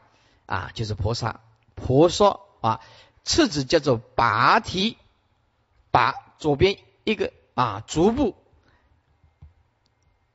[0.45, 1.39] 啊，就是婆沙，
[1.73, 2.81] 婆娑啊。
[3.23, 4.97] 次子叫做拔提，
[5.91, 8.35] 拔左边一个啊足部，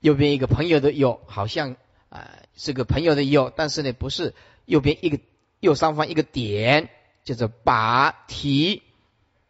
[0.00, 1.76] 右边一个朋友的友，好像
[2.08, 5.18] 啊是个朋友的友，但是呢不是右边一个。
[5.58, 6.90] 右上方一个点，
[7.24, 8.82] 叫做拔提，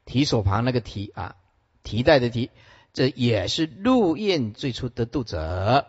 [0.04, 1.34] 提手旁那个提啊，
[1.82, 2.50] 提带的提，
[2.92, 5.84] 这也是陆燕最初得度者。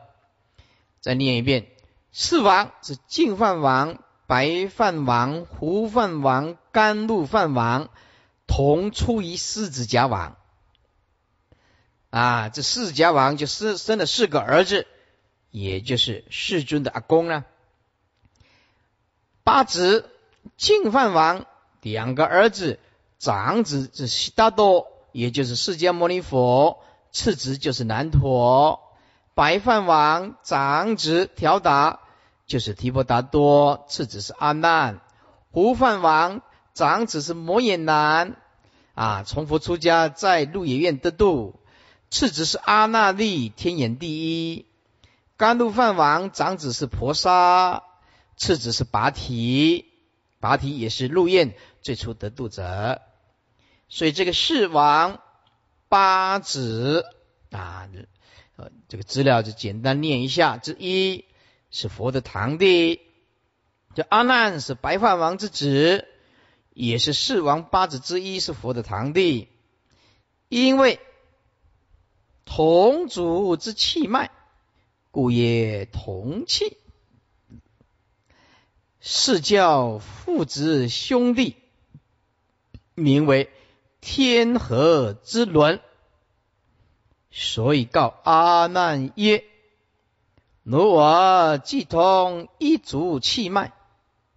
[1.01, 1.67] 再念一遍：
[2.11, 7.89] 四王是净饭王、白饭王、胡饭王、甘露饭王，
[8.45, 10.35] 同出于四子家王。
[12.11, 14.85] 啊，这四子家王就生生了四个儿子，
[15.49, 17.45] 也就是世尊的阿公呢。
[19.43, 20.11] 八子。
[20.55, 21.45] 净饭王
[21.81, 22.79] 两个儿子，
[23.19, 26.79] 长子是悉达多，也就是释迦牟尼佛；
[27.11, 28.79] 次子就是南陀。
[29.33, 31.99] 白饭王长子调达，
[32.47, 35.01] 就是提婆达多；次子是阿难。
[35.51, 36.41] 胡饭王
[36.73, 38.37] 长子是摩耶男，
[38.95, 41.59] 啊，从佛出家在鹿野苑得度；
[42.09, 44.65] 次子是阿那利，天眼第一。
[45.35, 47.83] 甘露饭王长子是婆沙，
[48.37, 49.85] 次子是拔提。
[50.39, 53.01] 拔提也是陆燕最初得度者，
[53.89, 55.19] 所以这个世王
[55.89, 57.05] 八子
[57.49, 57.89] 啊，
[58.87, 61.25] 这个资料就简单念一下：之一
[61.69, 63.01] 是佛的堂弟，
[63.95, 66.07] 这阿难是白饭王之子，
[66.73, 69.49] 也是四王八子之一，是佛的堂弟，
[70.49, 70.99] 因为
[72.45, 74.31] 同族之气脉，
[75.11, 76.77] 故曰同气。
[78.99, 81.55] 是叫父子兄弟，
[82.93, 83.49] 名为
[84.01, 85.79] 天河之伦。
[87.31, 89.45] 所以告阿难曰
[90.69, 93.71] ：“如我既通一足气脉，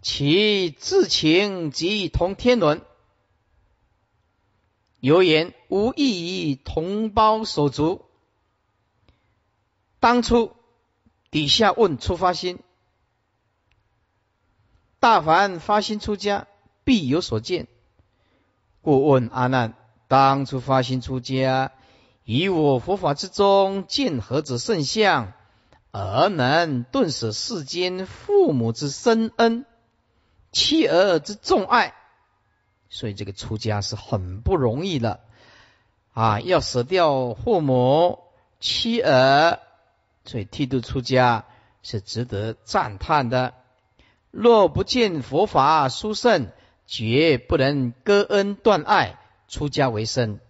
[0.01, 2.83] 其至情即同天伦。
[5.01, 8.05] 有言无异于同胞手足。
[9.99, 10.53] 当初
[11.33, 12.61] 底下问出发心。”
[15.01, 16.47] 大凡发心出家，
[16.85, 17.67] 必有所见。
[18.83, 19.75] 故问阿难：
[20.07, 21.73] 当初发心出家，
[22.23, 25.33] 以我佛法之中见何者圣相，
[25.93, 29.65] 而能顿舍世间父母之深恩、
[30.53, 31.95] 妻儿之重爱？
[32.89, 35.21] 所以这个出家是很不容易的
[36.13, 36.41] 啊！
[36.41, 38.19] 要舍掉父母、
[38.59, 39.61] 妻儿，
[40.25, 41.45] 所以剃度出家
[41.83, 43.55] 是值得赞叹的。
[44.33, 46.51] 若不见佛法殊胜，
[46.87, 50.41] 绝不能割恩断爱，出家为僧。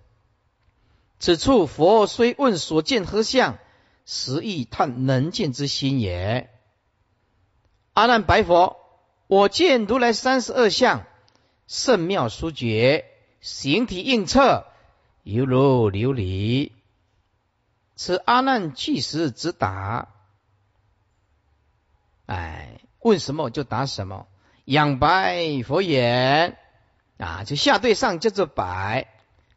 [1.19, 3.59] 此处佛虽问所见何相，
[4.13, 6.51] 实意探能见之心也。
[7.93, 8.77] 阿难白佛：
[9.29, 11.05] 我见如来三十二相，
[11.69, 13.05] 甚妙殊绝，
[13.41, 14.65] 形体映彻，
[15.23, 16.73] 犹如琉璃。
[17.95, 20.09] 此阿难即时直答：
[22.27, 22.81] 哎。
[23.03, 24.27] 问什么就答什么。
[24.65, 26.59] 仰白佛言：
[27.17, 29.07] 啊，就下对上叫做白，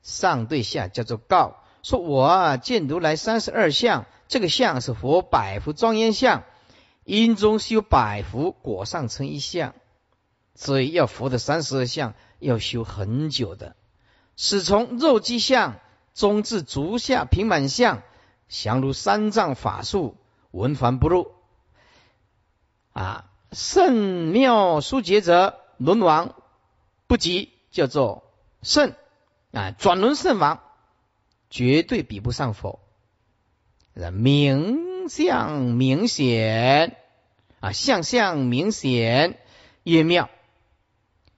[0.03, 1.57] 上对下叫做告。
[1.81, 6.43] 说我啊见如来三十二相，这个相是佛百福庄严相，
[7.03, 9.73] 因中修百福，果上成一相，
[10.55, 13.75] 所以要佛的三十二相要修很久的，
[14.35, 15.79] 始从肉鸡相，
[16.13, 18.01] 终至足下平满相，
[18.47, 20.17] 降如三藏法术，
[20.51, 21.31] 文凡不入。
[22.93, 26.35] 啊，圣妙殊杰者，轮王
[27.07, 28.23] 不及，叫做
[28.61, 28.93] 圣
[29.51, 30.61] 啊，转轮圣王。
[31.49, 32.79] 绝对比不上佛，
[34.11, 36.97] 明相明显
[37.59, 39.39] 啊，相相明显
[39.83, 40.29] 越妙。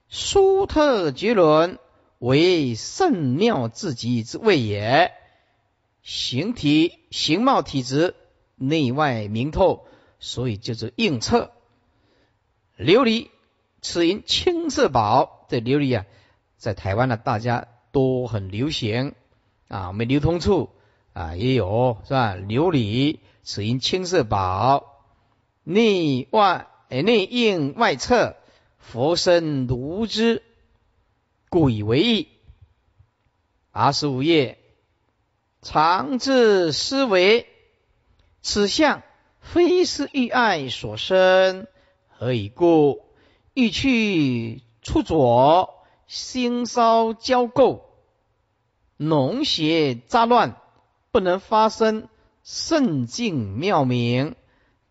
[0.08, 1.78] 殊特绝伦
[2.18, 5.12] 为圣妙至极之谓也。
[6.02, 8.14] 形体形貌体质
[8.54, 9.86] 内外明透，
[10.20, 11.50] 所以叫做应测。
[12.78, 13.28] 琉璃
[13.82, 16.06] 此因青色宝，这琉璃啊，
[16.56, 19.14] 在台湾呢，大家都很流行。
[19.66, 20.70] 啊，我们流通处
[21.16, 22.36] 啊也有是吧？
[22.36, 25.02] 琉璃此因青色宝，
[25.64, 28.36] 内外内应外侧，
[28.76, 30.42] 佛身如之，
[31.48, 32.28] 故以为意。
[33.70, 34.58] 二十五页，
[35.62, 37.46] 常自思维，
[38.42, 39.02] 此相
[39.40, 41.66] 非是欲爱所生，
[42.10, 43.06] 何以故？
[43.54, 47.80] 欲去出左，心烧焦垢。
[48.98, 50.60] 脓血杂乱，
[51.16, 52.10] 不能发生
[52.44, 54.36] 圣境妙明，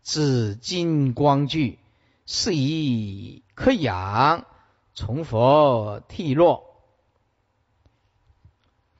[0.02, 1.78] 紫金光具，
[2.26, 4.44] 是以可养，
[4.92, 6.82] 从佛剃落。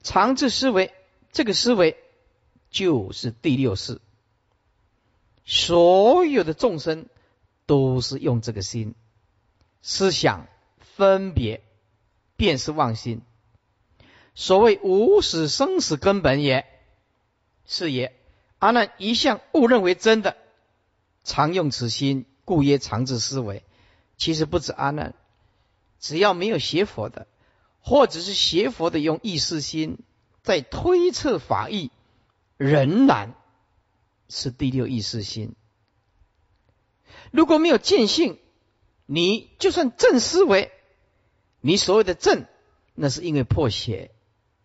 [0.04, 0.94] 常智思维，
[1.32, 1.96] 这个思维
[2.70, 4.00] 就是第六世，
[5.44, 7.06] 所有的众生
[7.66, 8.94] 都是用这个心
[9.82, 10.46] 思想
[10.78, 11.60] 分别，
[12.36, 13.20] 便是妄心。
[14.36, 16.64] 所谓无始生死根本也，
[17.66, 18.14] 是也。
[18.58, 20.36] 阿难一向误认为真的，
[21.24, 23.62] 常用此心，故曰常自思维。
[24.16, 25.14] 其实不止阿难，
[26.00, 27.26] 只要没有邪佛的，
[27.80, 29.98] 或者是邪佛的，用意识心
[30.42, 31.90] 在推测法义，
[32.56, 33.34] 仍然
[34.28, 35.54] 是第六意识心。
[37.30, 38.38] 如果没有见性，
[39.04, 40.72] 你就算正思维，
[41.60, 42.46] 你所谓的正，
[42.94, 44.10] 那是因为破邪。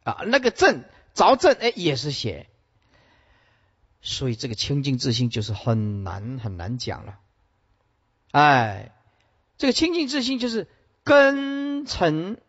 [0.03, 0.83] 啊，那个正
[1.13, 2.47] 着正哎，也是邪，
[4.01, 7.19] 所以这个清净自信就是很难很难讲了。
[8.31, 8.93] 哎，
[9.57, 10.67] 这个清净自信就是
[11.03, 12.41] 根尘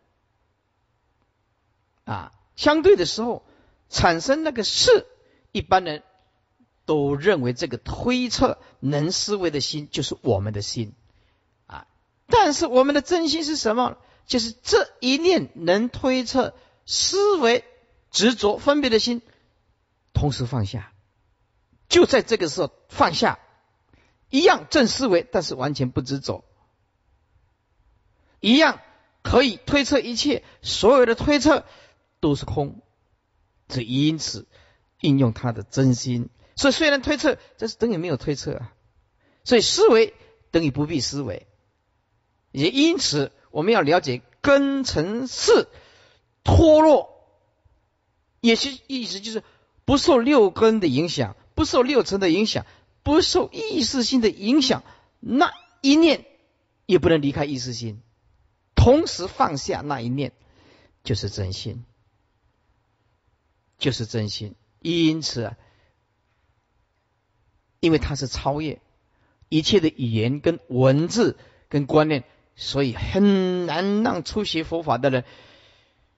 [2.05, 3.43] 啊，相对的时候
[3.89, 5.05] 产生那个是，
[5.51, 6.03] 一般人
[6.85, 10.93] 都认为这个推测能思维的心就是我们的心
[11.67, 11.87] 啊，
[12.27, 13.97] 但是我们的真心是什么？
[14.25, 16.55] 就是这一念能推测。
[16.85, 17.63] 思维
[18.11, 19.21] 执着分别的心，
[20.11, 20.92] 同时放下，
[21.89, 23.39] 就在这个时候放下，
[24.29, 26.43] 一样正思维，但是完全不执着，
[28.39, 28.79] 一样
[29.21, 31.65] 可以推测一切，所有的推测
[32.19, 32.81] 都是空，
[33.67, 34.47] 只因此
[34.99, 36.29] 应用他的真心。
[36.55, 38.73] 所以虽然推测，这是等于没有推测啊。
[39.43, 40.13] 所以思维
[40.51, 41.47] 等于不必思维，
[42.51, 45.67] 也因此我们要了解根尘世。
[46.45, 47.25] 脱落，
[48.41, 49.43] 也是意思就是
[49.85, 52.65] 不受六根的影响，不受六尘的影响，
[53.03, 54.83] 不受意识心的影响，
[55.19, 56.25] 那一念
[56.85, 58.01] 也不能离开意识心，
[58.75, 60.31] 同时放下那一念，
[61.03, 61.83] 就是真心，
[63.77, 64.55] 就是真心。
[64.81, 65.57] 因此啊，
[67.79, 68.81] 因为它是超越
[69.49, 71.37] 一切的语言跟文字
[71.69, 72.23] 跟观念，
[72.55, 75.23] 所以很难让初学佛法的人。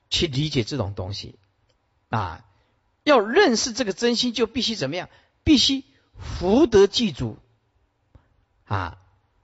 [0.07, 1.35] 去理解这种东西
[2.09, 2.45] 啊，
[3.03, 5.09] 要认识这个真心，就必须怎么样？
[5.45, 5.85] 必须
[6.17, 7.37] 福德具足
[8.65, 8.97] 啊，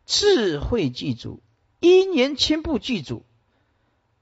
[0.06, 1.42] 智慧具足，
[1.80, 3.24] 因缘千步具足，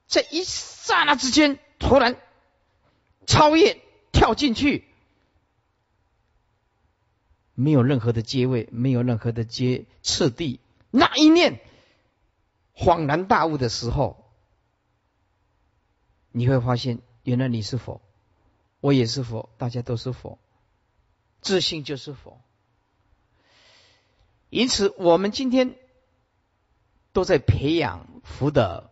[0.06, 2.22] 在一刹那之间，突然
[3.26, 3.82] 超越
[4.12, 4.86] 跳进去，
[7.56, 10.60] 没有任何的阶位，没有任何的阶次第，
[10.92, 11.62] 那一念
[12.76, 14.26] 恍然大悟的时候。
[16.32, 18.02] 你会发现，原来你是佛，
[18.82, 20.38] 我也是佛，大家都是佛，
[21.42, 22.42] 自信就是佛。
[24.50, 25.76] 因此，我们今天
[27.14, 28.90] 都在培养福德，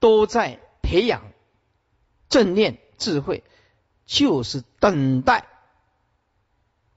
[0.00, 1.32] 都在培养
[2.28, 3.44] 正念智慧，
[4.04, 5.46] 就是等待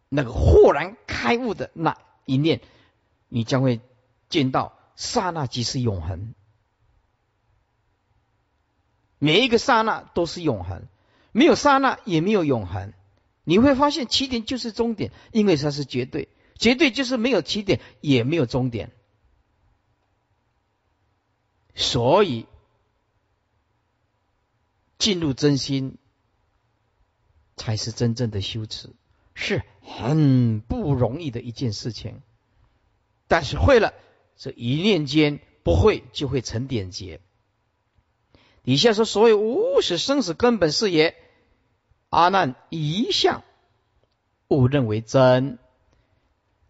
[0.09, 2.61] 那个豁然开悟的那一念，
[3.27, 3.79] 你将会
[4.27, 6.33] 见到刹那即是永恒。
[9.19, 10.87] 每一个刹那都是永恒，
[11.31, 12.93] 没有刹那也没有永恒。
[13.49, 16.29] 你会发现起点就是终点，因为它是绝对，
[16.59, 18.91] 绝对就是没有起点也没有终点。
[21.73, 22.45] 所以
[24.99, 25.97] 进入真心
[27.55, 28.91] 才是真正的修持，
[29.33, 32.21] 是很不容易的一件事情。
[33.27, 33.95] 但是会了，
[34.37, 37.19] 这一念间不会就会成点结。
[38.61, 41.15] 底下说：所谓无始生死根本是也。
[42.09, 43.43] 阿难一向
[44.47, 45.59] 误认为真，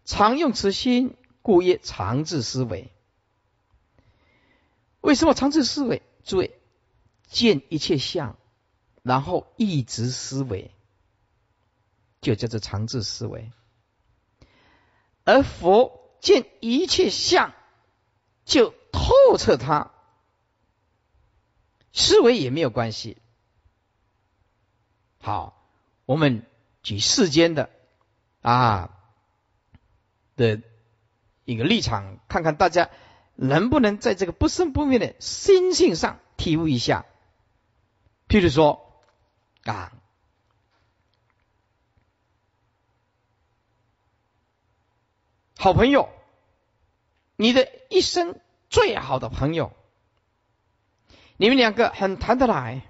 [0.04, 2.92] 常用此心，故曰常自思维。
[5.00, 6.02] 为什么常自思维？
[6.24, 6.60] 诸位
[7.26, 8.36] 见一切相，
[9.02, 10.70] 然后一直思维，
[12.20, 13.50] 就叫做常自思维。
[15.24, 17.54] 而佛见一切相，
[18.44, 19.90] 就透彻它，
[21.94, 23.16] 思维也没有关系。
[25.22, 25.62] 好，
[26.06, 26.46] 我们
[26.82, 27.68] 举世间的
[28.40, 28.96] 啊
[30.34, 30.62] 的
[31.44, 32.88] 一个立场，看看大家
[33.34, 37.04] 能不能在这个不生不灭的心性上体悟一下。
[38.28, 38.98] 譬如说
[39.64, 39.92] 啊，
[45.58, 46.08] 好朋友，
[47.36, 48.40] 你的一生
[48.70, 49.72] 最好的朋友，
[51.36, 52.86] 你们两个很谈得来。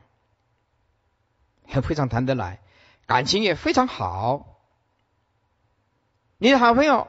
[1.71, 2.61] 还非常谈得来，
[3.07, 4.61] 感情也非常好。
[6.39, 7.09] 你的好朋友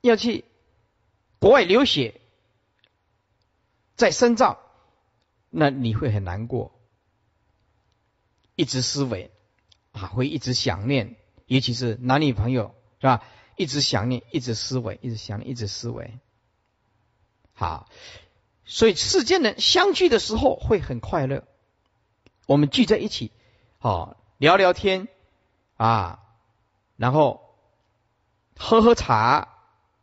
[0.00, 0.44] 要去
[1.38, 2.20] 国外留学，
[3.94, 4.58] 在深造，
[5.50, 6.72] 那你会很难过，
[8.56, 9.30] 一直思维
[9.92, 13.22] 啊，会一直想念，尤其是男女朋友是吧？
[13.56, 16.18] 一直想念，一直思维，一直想念，一直思维。
[17.52, 17.88] 好，
[18.64, 21.46] 所以世间人相聚的时候会很快乐，
[22.46, 23.30] 我们聚在一起。
[23.82, 25.08] 好，聊聊天
[25.76, 26.22] 啊，
[26.94, 27.52] 然后
[28.56, 29.48] 喝喝茶，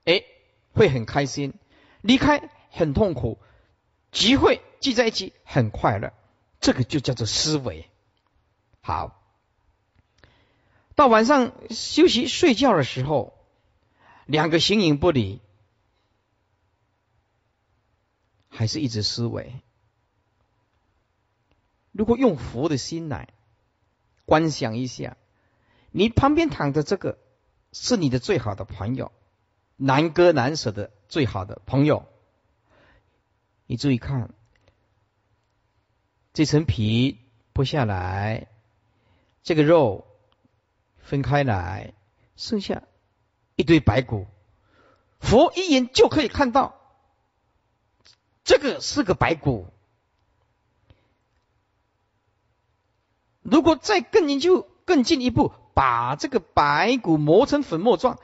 [0.03, 0.25] 哎，
[0.73, 1.53] 会很开心。
[2.01, 3.39] 离开很痛苦，
[4.11, 6.11] 集会聚在一起很快乐，
[6.59, 7.89] 这个就叫做思维。
[8.81, 9.17] 好，
[10.95, 13.33] 到晚上休息睡觉的时候，
[14.25, 15.39] 两个形影不离，
[18.49, 19.61] 还是一直思维。
[21.93, 23.29] 如果用佛的心来。
[24.29, 25.17] 观想一下，
[25.89, 27.17] 你旁边躺着这个
[27.71, 29.11] 是你的最好的朋友，
[29.75, 32.05] 难割难舍的最好的朋友。
[33.65, 34.29] 你注意看，
[36.31, 37.17] 这层皮
[37.55, 38.47] 剥下来，
[39.41, 40.05] 这个肉
[40.99, 41.95] 分开来，
[42.35, 42.83] 剩下
[43.55, 44.27] 一堆白骨。
[45.19, 46.79] 佛一眼就可以看到，
[48.43, 49.73] 这个是个白骨。
[53.41, 58.19] 如果再更研究更进一步，把这个白骨磨成粉末状，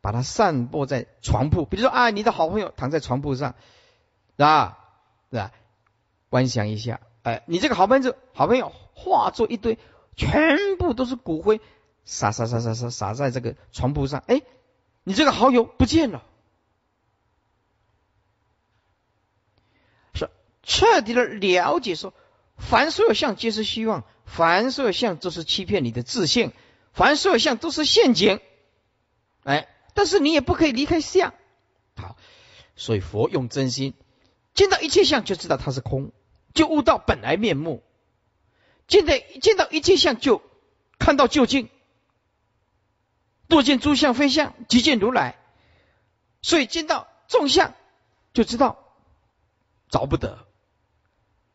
[0.00, 3.54] 把它散播在床铺，比如说啊，你的好朋友躺在床铺上，
[4.36, 4.78] 是吧？
[5.30, 5.52] 是吧？
[6.28, 9.78] 观想一下，哎，你这个好朋友，好朋友化作一堆，
[10.16, 11.60] 全部都是骨灰，
[12.04, 14.42] 撒撒撒撒撒撒在这个床铺上，哎，
[15.04, 16.24] 你这个好友不见了，
[20.14, 20.28] 是
[20.62, 22.14] 彻底的了解说，
[22.56, 24.04] 凡所有相皆是虚妄。
[24.32, 26.52] 凡所有相都是欺骗你的自信，
[26.92, 28.40] 凡所有相都是陷阱，
[29.42, 31.34] 哎，但是你也不可以离开相。
[31.96, 32.16] 好，
[32.76, 33.94] 所以佛用真心
[34.54, 36.12] 见到一切相就知道它是空，
[36.54, 37.82] 就悟到本来面目；
[38.86, 40.40] 见到见到一切相就
[40.98, 41.68] 看到究竟。
[43.48, 45.36] 多见诸相非相，即见如来。
[46.40, 47.74] 所以见到众相
[48.32, 48.78] 就知道
[49.88, 50.46] 找不得，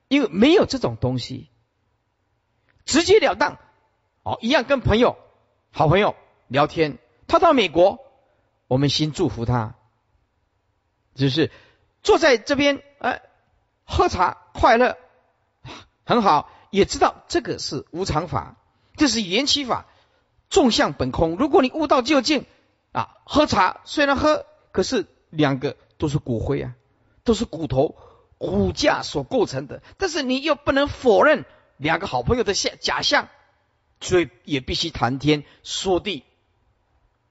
[0.10, 1.50] 因为没有这种东西。
[2.86, 3.58] 直截了当，
[4.24, 5.18] 哦，一样跟朋友、
[5.72, 6.16] 好朋友
[6.48, 6.98] 聊天。
[7.28, 8.00] 他到美国，
[8.68, 9.74] 我们先祝福他，
[11.16, 11.52] 就是
[12.04, 13.24] 坐在这边，哎，
[13.84, 14.98] 喝茶快乐，
[16.06, 16.50] 很好。
[16.70, 18.58] 也知道这个是无常法，
[18.98, 19.86] 这是缘起法，
[20.50, 21.38] 众相本空。
[21.38, 22.46] 如果你悟到究竟，
[22.92, 26.76] 啊，喝茶虽然喝，可是两个都是骨灰啊，
[27.24, 27.96] 都是骨头、
[28.38, 29.82] 骨架所构成的。
[29.98, 31.46] 但是你又不能否认。
[31.78, 33.28] 两个好朋友的像假象，
[34.00, 36.24] 所以也必须谈天说地，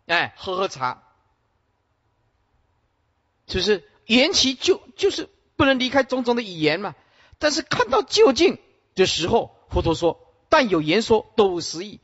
[0.07, 1.03] 哎，喝喝茶，
[3.47, 6.95] 就是缘起就就是不能离开种种的语言嘛。
[7.39, 8.59] 但是看到究竟
[8.95, 12.01] 的时候，佛陀说：“但有言说，都无实义。”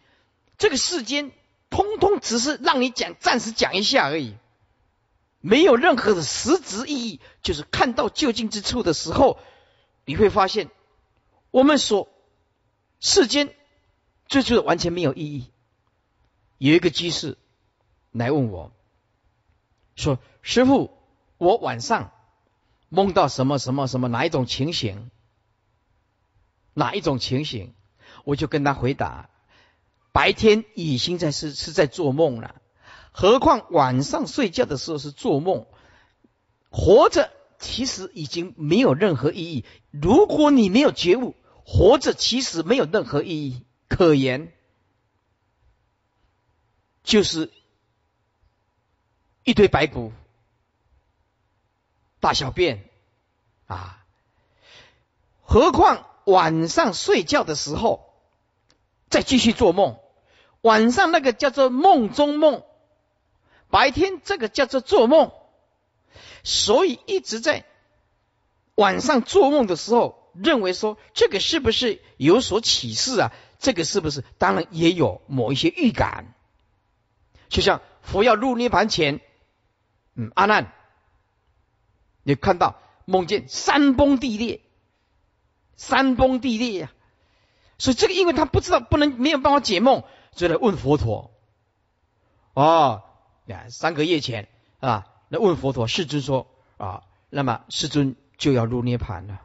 [0.59, 1.32] 这个世间
[1.70, 4.34] 通通只是让你讲，暂时讲一下而已，
[5.41, 7.20] 没有任何的实质意义。
[7.43, 9.38] 就是看到究竟之处的时候，
[10.05, 10.70] 你会发现。
[11.53, 12.09] 我们所
[13.01, 13.53] 世间
[14.28, 15.51] 追求的完全没有意义。
[16.59, 17.38] 有一个居士
[18.12, 18.72] 来问我，
[19.96, 20.90] 说：“师傅，
[21.38, 22.12] 我晚上
[22.90, 25.11] 梦到什么什么什么哪一种情形？
[26.74, 27.74] 哪一种情形？”
[28.24, 29.30] 我就跟他回答
[30.12, 32.61] ：“白天已经在是是在做梦了，
[33.12, 35.66] 何况晚上睡觉的时候是做梦？
[36.68, 39.64] 活着其实已经没有任何意义。
[39.90, 41.34] 如果你没有觉悟，
[41.65, 44.53] 活着其实没有任何意义可言。”
[47.03, 47.51] 就是
[49.43, 50.13] 一堆白骨，
[52.21, 52.89] 大小便
[53.67, 54.05] 啊！
[55.43, 58.13] 何况晚上睡觉的时候
[59.09, 59.99] 再继续做梦，
[60.61, 62.63] 晚上那个叫做梦中梦，
[63.71, 65.33] 白天这个叫做做梦，
[66.45, 67.65] 所以一直在
[68.77, 73.33] 晚上做梦的时候，认为说这个是不是有所启示啊？
[73.59, 74.24] 这个是不是？
[74.39, 76.35] 当然也有某一些预感。
[77.49, 79.20] 就像佛要入涅盘前，
[80.14, 80.72] 嗯，阿难，
[82.22, 84.61] 你看到梦见山崩地裂，
[85.76, 86.93] 山崩地裂呀，
[87.76, 91.33] 所以这个因为他不知道不能没有办法解梦，所以来问佛陀。
[92.55, 93.03] 哦，
[93.47, 99.43] 呀，三个月前啊，那问佛陀，世尊说啊，那么世尊就要入涅盘了。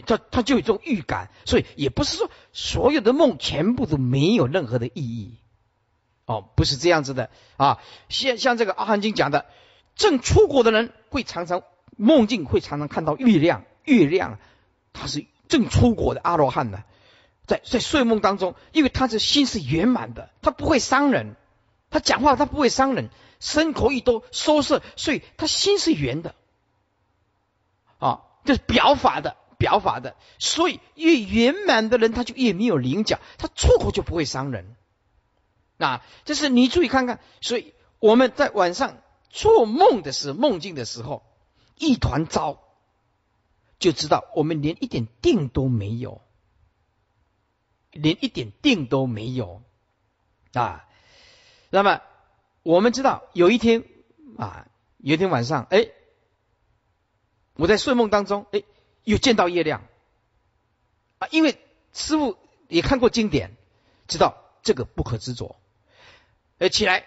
[0.00, 5.36] 他他就有这种预感，所以也不是说所有的梦全部都没有任何的意义。
[6.24, 7.80] 哦，不是这样子的啊！
[8.08, 9.44] 像像这个阿含经讲的，
[9.96, 11.64] 正出国的人会常常
[11.96, 13.64] 梦境，会常常看到月亮。
[13.84, 14.38] 月亮，
[14.92, 16.84] 他是正出国的阿罗汉呢，
[17.44, 21.34] 在在睡梦当中，因为他的心是圆满的，他不会伤人，
[21.90, 26.36] 他讲话他不会伤人，身口意都收摄，所以他心是圆的。
[27.98, 34.74] 啊，这是表法的，表法的，所以越圆满的人，他就越没有棱角，他出口就不会伤人。
[35.76, 38.98] 那这是你注意看看，所以我们在晚上
[39.30, 41.22] 做梦的时候，梦境的时候，
[41.78, 42.58] 一团糟，
[43.78, 46.20] 就知道我们连一点定都没有，
[47.92, 49.62] 连一点定都没有
[50.54, 50.88] 啊。
[51.70, 52.02] 那么
[52.64, 53.84] 我们知道有一天
[54.38, 54.66] 啊，
[54.98, 55.88] 有一天晚上，哎，
[57.54, 58.64] 我在睡梦当中，哎，
[59.04, 59.82] 又见到月亮
[61.18, 61.58] 啊，因为
[61.92, 62.38] 师傅
[62.68, 63.56] 也看过经典，
[64.08, 65.56] 知道这个不可执着。
[66.58, 67.06] 呃，起来，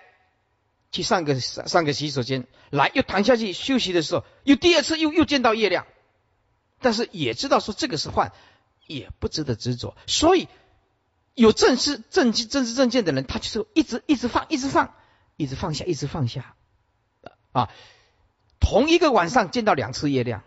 [0.91, 5.87] 去上个上上个洗手间，来又躺下去休息的时候，又第二次又又见到月亮，
[6.79, 8.31] 但是也知道说这个是幻，
[8.85, 9.95] 也不值得执着。
[10.07, 10.47] 所以
[11.33, 14.93] 有正知正正知正见的人，他就是一直一直放，一直放，
[15.37, 16.55] 一直放下，一直放下。
[17.51, 17.69] 啊，
[18.59, 20.43] 同一个晚上见到两次月亮，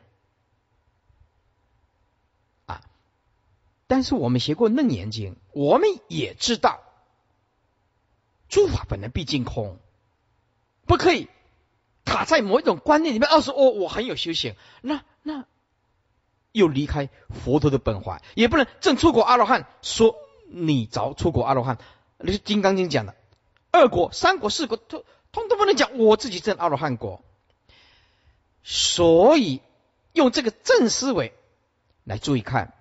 [3.88, 6.80] 但是我们学过《楞严经》，我们也知道。
[8.48, 9.78] 诸法本来毕竟空，
[10.86, 11.28] 不可以
[12.04, 13.28] 卡在某一种观念里面。
[13.28, 15.44] 二是哦，我很有修行，那那
[16.52, 20.16] 又离开佛陀的本怀，也不能正出国阿罗汉说
[20.46, 21.78] 你早出国阿罗汉。
[22.16, 23.14] 那是《金刚经》讲的，
[23.70, 27.22] 二国、三国、四国，通通都不能讲我自己正阿罗汉国。
[28.62, 29.60] 所以
[30.12, 31.34] 用这个正思维
[32.04, 32.74] 来注意看，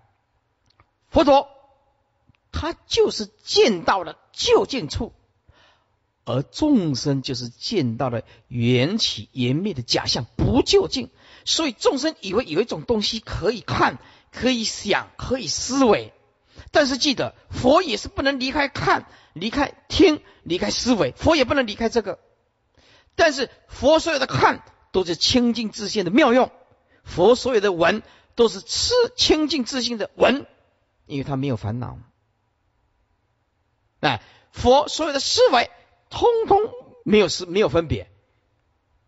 [1.18, 1.50] 佛陀
[2.52, 5.14] 他就是见到了究竟处。
[6.26, 11.10] 而众生就是见到了缘起缘灭的假象，不究竟，
[11.44, 13.98] 所以众生以为有一种东西可以看、
[14.32, 16.14] 可以想、可以思维。
[16.72, 22.20] 但是记得，佛也是不能离开看、离开听、离开思维，佛也不能离开这个。
[23.16, 26.52] 但是佛所有的看都是清净自信的妙用，
[27.04, 28.04] 佛所有的闻
[28.36, 30.46] 都是吃清净自信的闻，
[31.08, 31.98] 因为他没有烦恼。
[34.02, 35.72] 哎，佛所有的思维。
[36.10, 36.58] 通通
[37.04, 38.10] 没有是没有分别，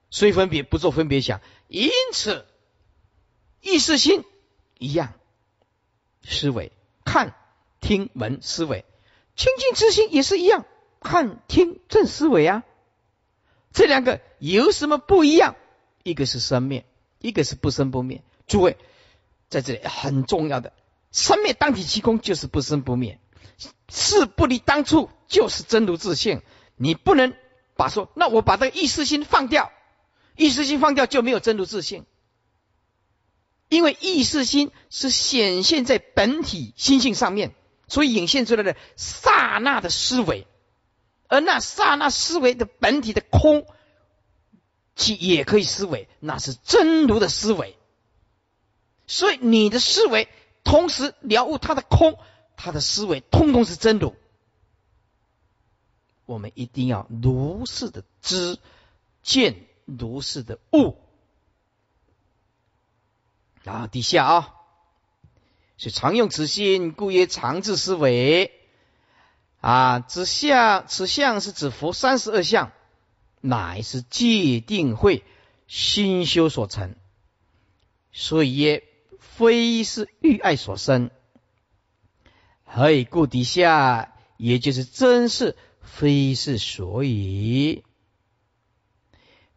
[0.10, 1.39] 所以分别不做分别想，
[1.70, 2.45] 因此
[3.62, 4.26] 意识心
[4.78, 5.14] 一样
[6.22, 6.74] 思维
[7.06, 7.34] 看
[7.80, 8.84] 听闻思维，
[9.38, 10.66] 清净之心也是一样
[11.00, 12.66] 看听正思维啊。
[13.72, 15.56] 这两个有什么不一样？
[16.04, 16.86] 一个是生灭，
[17.20, 18.24] 一个是不生不灭。
[18.45, 18.76] 诸位
[19.47, 20.74] 在这里很重要的，
[21.12, 23.20] 生灭当体其空就是不生不灭，
[23.89, 26.41] 事不离当初就是真如自性。
[26.76, 27.34] 你不能
[27.76, 29.72] 把说，那我把这个意识心放掉，
[30.38, 32.05] 意识心放掉就没有真如自性，
[33.68, 37.53] 因为意识心是显现在本体心性上面，
[37.88, 40.47] 所以引现出来的刹那的思维，
[41.28, 43.66] 而那刹那思维的本体的空，
[44.95, 47.78] 其也可以思维，那是真如的思维，
[49.05, 50.30] 所以你的思维
[50.70, 52.20] 同时了悟他的空，
[52.56, 54.16] 他的思维通通是真如。
[56.28, 58.60] 我们一定要如是的知
[59.24, 60.96] 见，如是的悟。
[63.64, 64.56] 然后底下啊，
[65.80, 68.52] 是常用此心，故曰常智思维。
[69.62, 72.72] 啊，此相，此相是指佛三十二相，
[73.42, 75.24] 乃是界定会
[75.68, 76.96] 心修所成，
[78.12, 78.84] 所以曰
[79.40, 81.12] 非是欲爱所生。
[82.66, 83.26] 何以故？
[83.26, 87.86] 底下也就是真是非是所以，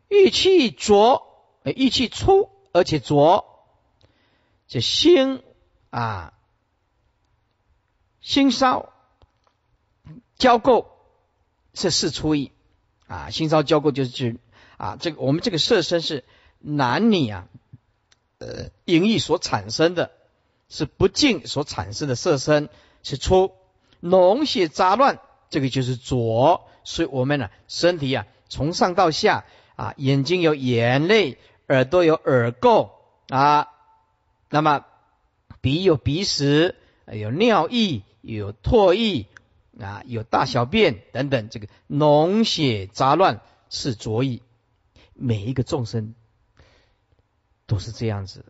[0.07, 1.27] 欲气浊，
[1.65, 3.45] 欲气粗而且浊，
[4.69, 5.43] 这心
[5.91, 6.33] 啊，
[8.21, 8.93] 心烧。
[10.37, 10.97] 交构
[11.75, 12.53] 是四出意
[13.09, 14.39] 啊，心烧交构就是指
[14.77, 16.25] 啊，这个我们这个色身是
[16.61, 17.49] 男女啊，
[18.43, 20.11] 呃，淫欲所产生的，
[20.69, 22.69] 是不净所产生的色身
[23.05, 23.53] 是出
[24.03, 29.45] 脓血杂乱，这个就是浊，所以我们呢，身体啊，从上到下
[29.77, 31.39] 啊，眼睛有眼泪，
[31.69, 32.91] 耳朵有耳垢
[33.29, 33.69] 啊，
[34.51, 34.85] 那么
[35.61, 36.75] 鼻有鼻屎，
[37.07, 39.27] 有尿液，有唾液。
[39.81, 43.41] 啊，有大小便等等，这个脓血杂乱
[43.71, 44.43] 是浊意，
[45.15, 46.15] 每一个众生
[47.67, 48.45] 都是这样子，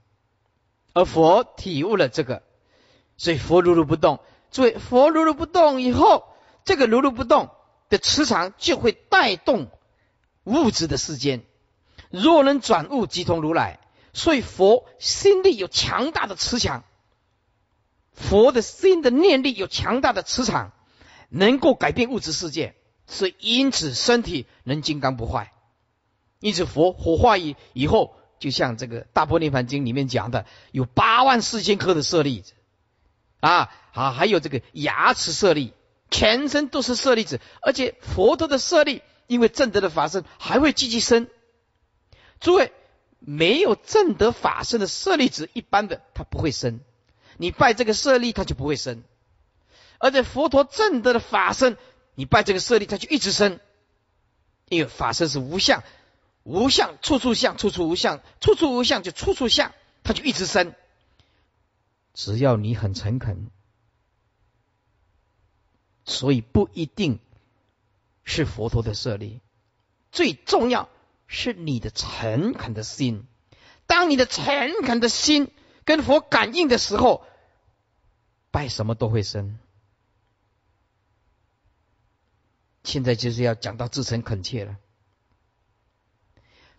[0.93, 2.43] 而佛体悟了这个，
[3.17, 4.21] 所以佛如如不动。
[4.51, 6.25] 所以，佛如如不动以后，
[6.65, 7.49] 这个如如不动
[7.89, 9.71] 的磁场就会带动
[10.45, 11.43] 物质的世间。
[12.11, 13.81] 若能转物，即同如来。
[14.13, 16.85] 所以佛心力有强大的磁场，
[18.13, 20.73] 佛的心的念力有强大的磁场。
[21.35, 22.75] 能够改变物质世界，
[23.09, 25.51] 是因此身体能金刚不坏。
[26.41, 32.55] 因此佛火化以以后，就像这个《大波涅盘经》里面讲的，有八万四千颗的舍利子
[33.39, 35.73] 啊，好，还有这个牙齿舍利，
[36.11, 41.29] 全身都是舍利子，而且佛陀的舍利，因为正德的法身还会继续生。
[42.41, 42.73] 诸位，
[43.21, 46.81] 没有正德法身的舍利子，一般的它不会生。
[47.37, 49.05] 你拜这个舍利，它就不会生。
[50.01, 51.77] 而且佛陀正德的法身，
[52.17, 53.61] 你拜这个舍利，它就一直生。
[54.69, 55.85] 因为法身是无相，
[56.45, 59.73] 无相处处相，处处无相，处处无相就处处相，
[60.03, 60.75] 它就一直生。
[62.15, 63.51] 只要你很诚恳，
[66.05, 67.21] 所以不一定
[68.25, 69.41] 是佛陀的舍利，
[70.11, 70.89] 最重要
[71.27, 73.27] 是你的诚恳的心。
[73.87, 75.51] 当你的诚恳的心
[75.85, 77.25] 跟佛感应的时候，
[78.51, 79.59] 拜什么都会生。
[82.85, 84.77] 现在就是要讲到自诚恳切了。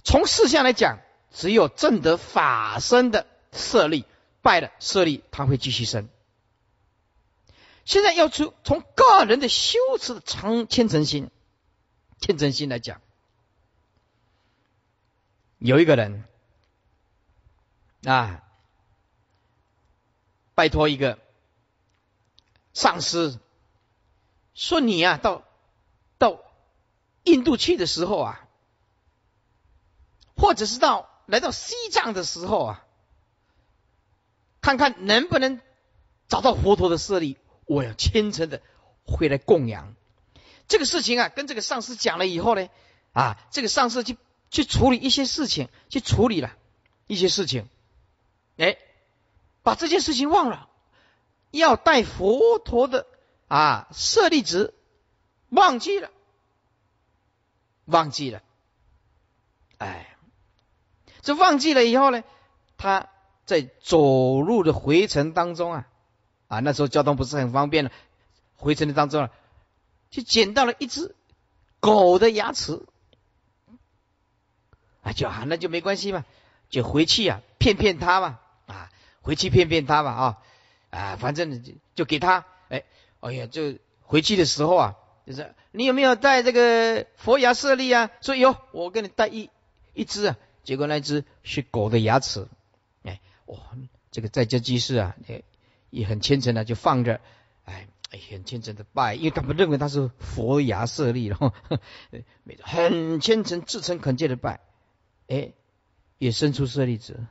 [0.04, 0.99] 从事项来讲，
[1.32, 4.06] 只有正得法身的舍利
[4.41, 6.10] 拜了舍利，他会继续生。
[7.86, 11.30] 现在要出从个人的修持的长虔诚心、
[12.20, 13.01] 虔诚心来讲，
[15.58, 16.24] 有一个人
[18.06, 18.43] 啊，
[20.56, 21.20] 拜托一个
[22.74, 23.39] 上司
[24.54, 25.43] 说：“你啊，到。”
[26.20, 26.39] 到
[27.24, 28.43] 印度去的时候啊，
[30.44, 32.86] 或者是到来到西藏的时候啊，
[34.60, 35.62] 看看能不能
[36.28, 38.62] 找到佛陀的舍利，我要虔诚的
[39.06, 39.96] 回来供养。
[40.68, 42.68] 这个事情啊，跟这个上司讲了以后呢，
[43.14, 44.18] 啊，这个上司去
[44.50, 46.58] 去处理一些事情，去处理了
[47.08, 47.70] 一些事情，
[48.58, 48.78] 哎，
[49.62, 50.68] 把这件事情忘了，
[51.52, 53.08] 要带佛陀的
[53.48, 54.74] 啊舍利子。
[55.48, 56.12] 忘记了，
[57.86, 58.41] 忘记了，
[59.78, 60.12] 哎，
[61.24, 62.24] 这忘记了以后呢，
[62.78, 63.09] 他
[63.45, 65.88] 在走路的回程当中啊，
[66.47, 67.91] 啊，那时候交通不是很方便了，
[68.55, 69.32] 回程的当中啊，
[70.11, 71.15] 就捡到了一只
[71.80, 72.86] 狗的牙齿，
[75.01, 76.26] 啊，就啊，那就没关系嘛，
[76.69, 80.38] 就回去啊，骗骗他嘛，啊，回去骗骗他嘛，啊，
[80.91, 82.84] 啊，反正就就给他，哎，
[83.21, 84.95] 哎呀，就回去的时候啊。
[85.26, 88.09] 就是你有没有带这个佛牙舍利啊？
[88.19, 89.49] 说有，我给你带一
[89.93, 90.36] 一只啊。
[90.64, 92.47] 结果那只是狗的牙齿，
[93.03, 93.59] 哎，哇，
[94.11, 95.43] 这个在家居士啊，也
[95.89, 97.20] 也很虔诚的就放着，
[97.66, 101.53] 哎，哎很虔诚的拜，因为他们认为他是佛牙舍利，然后
[102.64, 104.61] 很虔诚、至诚恳切的拜，
[105.28, 105.51] 哎，
[106.18, 107.26] 也生出舍利子。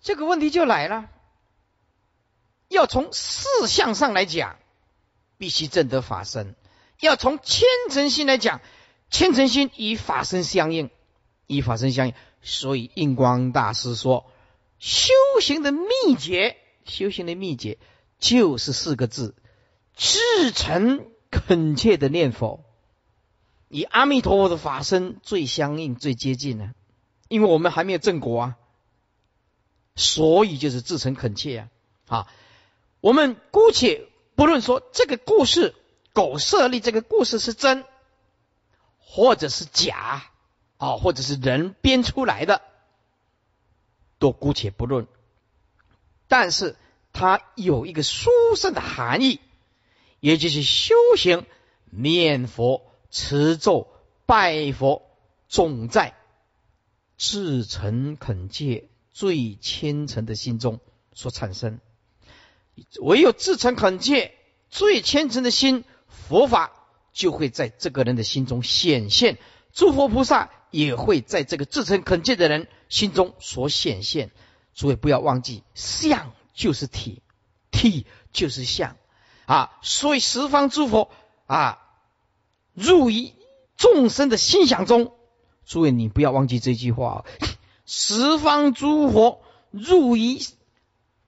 [0.00, 1.10] 这个问题就来了。
[2.68, 4.56] 要从事相上来讲，
[5.36, 6.54] 必须正得法身；
[7.00, 8.60] 要从虔诚心来讲，
[9.10, 10.88] 虔诚心与法身相应，
[11.46, 14.30] 与法身相应，所以印光大师说，
[14.78, 17.78] 修行的秘诀，修行的秘诀
[18.18, 19.34] 就是四个字：
[19.96, 22.64] 至诚恳切的念佛。
[23.68, 26.72] 以阿弥陀佛的法身最相应、最接近呢，
[27.28, 28.56] 因为我们还没有正果啊，
[29.94, 31.68] 所以就是至诚恳切啊。
[32.08, 32.28] 啊，
[33.00, 35.74] 我们姑且不论说这个故事
[36.12, 37.84] 狗舍利这个故事是真，
[39.12, 40.30] 或者是假
[40.76, 42.62] 啊，或者是人编出来的，
[44.20, 45.08] 都姑且不论。
[46.28, 46.76] 但是
[47.12, 49.40] 它有一个殊胜的含义，
[50.20, 51.44] 也就是修行
[51.90, 52.86] 念佛。
[53.12, 53.88] 持咒
[54.24, 55.02] 拜佛，
[55.48, 56.14] 总在
[57.16, 60.78] 至诚恳切、最虔诚的心中
[61.12, 61.80] 所产生。
[63.00, 64.32] 唯有至诚恳切、
[64.68, 66.79] 最虔诚的心，佛法
[67.12, 69.38] 就会在这个人的心中显现，
[69.72, 74.30] 诸佛菩萨也会在这个至诚恳切的人心中所显现。
[74.74, 77.22] 诸位不要忘记，相就是体，
[77.70, 78.96] 体就是相
[79.46, 79.72] 啊！
[79.82, 81.10] 所以十方诸佛
[81.46, 81.78] 啊。
[82.72, 83.32] 入于
[83.76, 85.12] 众生的心想中，
[85.66, 87.24] 诸位，你不要忘记这句话哦
[87.84, 90.38] 十方诸佛入于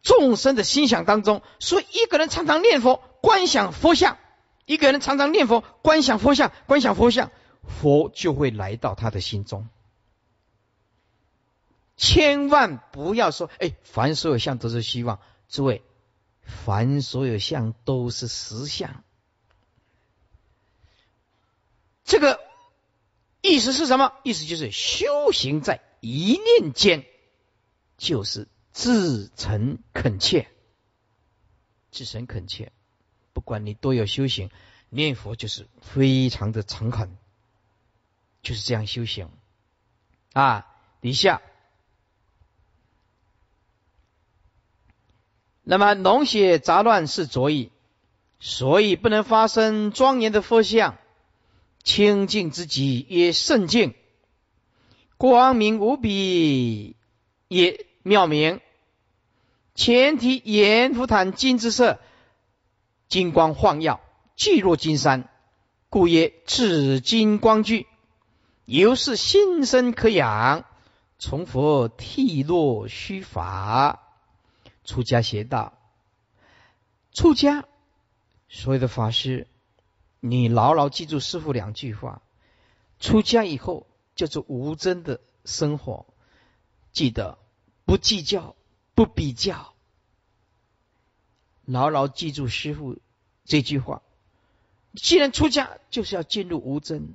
[0.02, 4.16] 众生的心想当中，所以一个人常常念佛，观想佛像；
[4.64, 7.30] 一个人常常念佛，观想佛像，观想佛像，
[7.62, 9.68] 佛就会来到他的心中。
[11.96, 15.20] 千万不要说，哎，凡所有相都是希望。
[15.48, 15.82] 诸位，
[16.42, 19.04] 凡所有相都是实相。
[22.04, 22.40] 这个
[23.40, 24.14] 意思是什么？
[24.22, 27.04] 意思就是修行在一念间，
[27.98, 30.48] 就是至诚恳切，
[31.90, 32.72] 至诚恳切。
[33.32, 34.50] 不管你多有修行，
[34.90, 37.16] 念佛就是非常的诚恳，
[38.42, 39.30] 就是这样修行
[40.32, 40.66] 啊。
[41.00, 41.42] 底下，
[45.62, 47.72] 那么脓血杂乱是浊意，
[48.38, 50.98] 所以不能发生庄严的佛像。
[51.84, 53.96] 清净之极曰圣境，
[55.16, 56.94] 光明无比
[57.48, 58.60] 也妙明。
[59.74, 61.98] 前提阎浮檀金之色，
[63.12, 64.00] 金光晃耀，
[64.36, 65.28] 巨若金山，
[65.90, 67.86] 故曰至金光聚。
[68.64, 70.64] 由是心生可养，
[71.18, 74.00] 从佛剃落虚法。
[74.86, 75.74] 出家邪道，
[77.12, 77.66] 出家
[78.48, 79.46] 所有的法师。
[80.20, 82.22] 你牢牢记住师傅两句话：
[82.98, 86.06] 出家以后就是无争的生活，
[86.92, 87.36] 记得
[87.84, 88.56] 不计较、
[88.94, 89.71] 不比较。
[91.64, 92.98] 牢牢记住师傅
[93.44, 94.02] 这句话。
[94.94, 97.14] 既然出家，就是要进入无争，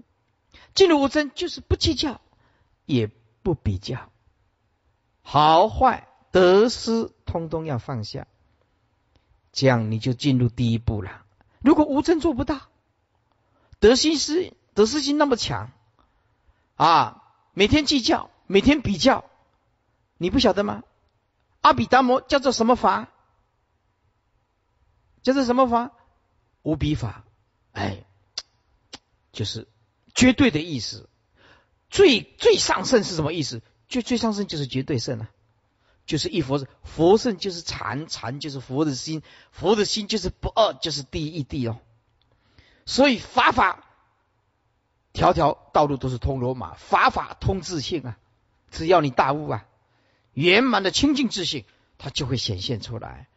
[0.74, 2.22] 进入无争就是不计较，
[2.86, 3.12] 也
[3.44, 4.12] 不比较，
[5.22, 8.26] 好坏得失通通要放下，
[9.52, 11.24] 这样你就进入第一步了。
[11.62, 12.62] 如果无争做不到，
[13.80, 15.70] 得失，得失心那么强
[16.76, 17.24] 啊！
[17.54, 19.26] 每天计较，每天比较，
[20.18, 20.84] 你不晓得吗？
[21.62, 23.10] 阿比达摩叫做什么法？
[25.28, 25.92] 叫做什么法？
[26.64, 27.26] 无比法。
[27.74, 28.06] 哎，
[29.34, 29.68] 就是
[30.16, 31.10] 绝对的意思。
[31.90, 33.62] 最最上圣是什么意思？
[33.90, 35.30] 最最上圣就是绝对圣啊！
[36.06, 39.22] 就是一佛是佛圣就是禅，禅就是佛的心，
[39.52, 41.82] 佛的心就是不二，就是第一地哦。
[42.86, 43.84] 所以法法
[45.12, 48.18] 条条道路都是通罗马，法法通自性啊！
[48.72, 49.66] 只要你大悟啊，
[50.32, 51.66] 圆满的清净自性，
[51.98, 53.28] 它就会显现出来。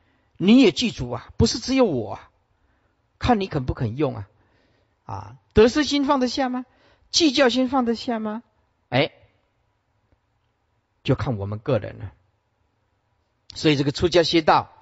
[0.42, 2.30] 你也记住啊，不是只有我，啊，
[3.18, 4.28] 看你肯不肯用啊！
[5.04, 6.64] 啊，得失心放得下吗？
[7.10, 8.42] 计较心放得下吗？
[8.88, 9.12] 哎，
[11.04, 12.12] 就看我们个人了。
[13.54, 14.72] 所以这个出家学道，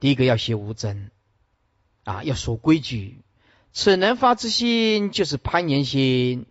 [0.00, 1.10] 第一个要学无争
[2.04, 3.22] 啊，要守规矩。
[3.72, 6.44] 此能发之心，就是攀岩心。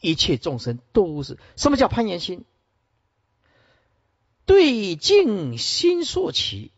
[0.00, 2.44] 一切众生都是什么叫攀岩心？
[4.44, 6.70] 对境心所起，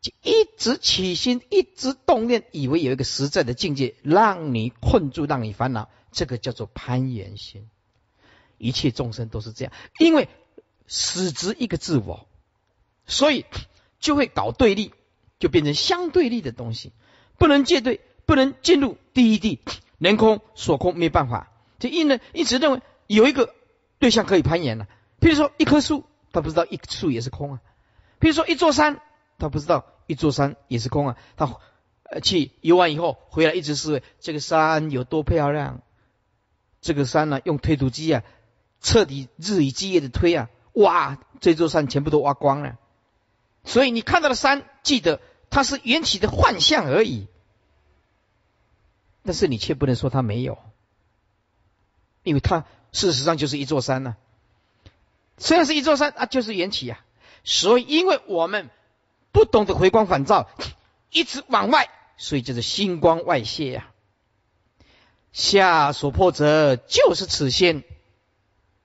[0.00, 7.68] 就一直起心，一直动念，以为有一个实在的境界让你困住，让你烦恼，这个叫做攀岩心。
[8.56, 10.28] 一切众生都是这样，因为
[10.86, 12.26] 始执一个自我，
[13.06, 13.44] 所以
[13.98, 14.92] 就会搞对立，
[15.38, 16.92] 就变成相对立的东西。
[17.38, 19.60] 不能借对，不能进入第一地，
[19.98, 21.50] 人空所空没办法。
[21.78, 23.54] 就因呢一直认为有一个
[23.98, 24.88] 对象可以攀岩了。
[25.20, 27.58] 譬如说一棵树，他不知道一棵树也是空啊；
[28.20, 29.00] 譬如说一座山，
[29.40, 31.16] 他不知道一座山也是空啊。
[31.36, 31.58] 他
[32.22, 35.82] 去游完以后回来，一直是这个山有多漂亮。
[36.80, 38.22] 这个山呢，用推土机啊
[38.80, 42.78] 彻底日以继夜的推啊，哇，这座山全部都挖光了。
[43.64, 45.20] 所以你看到的山，记得
[45.50, 47.26] 它是缘起的幻象而已。
[49.22, 50.56] 但是你却不能说它没有，
[52.22, 54.16] 因为它事实上就是一座山呢。
[55.36, 57.04] 虽然是一座山啊，就是缘起啊。
[57.44, 58.70] 所以，因为我们
[59.32, 60.48] 不懂得回光返照，
[61.10, 63.88] 一直往外，所以就是星光外泄呀。
[65.32, 67.84] 下所破者，就是此心，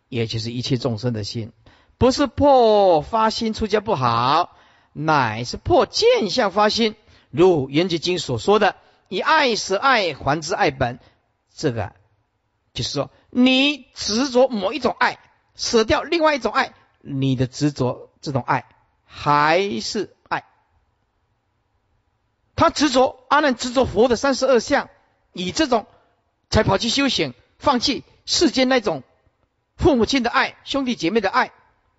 [0.10, 1.52] 也就是一切众生的心，
[1.98, 4.56] 不是破发心出家不好，
[4.94, 6.96] 乃是破见相发心。
[7.32, 8.76] 如《圆觉经》所说的。
[9.08, 11.00] 以爱舍爱，还之爱本。
[11.54, 11.94] 这个
[12.74, 15.20] 就是说，你执着某一种爱，
[15.54, 18.66] 舍掉另外一种爱，你的执着这种爱
[19.04, 20.15] 还是爱。
[22.56, 24.90] 他执着阿难执着佛的三十二相，
[25.34, 25.86] 以这种
[26.50, 29.04] 才跑去修行，放弃世间那种
[29.76, 31.52] 父母亲的爱、兄弟姐妹的爱。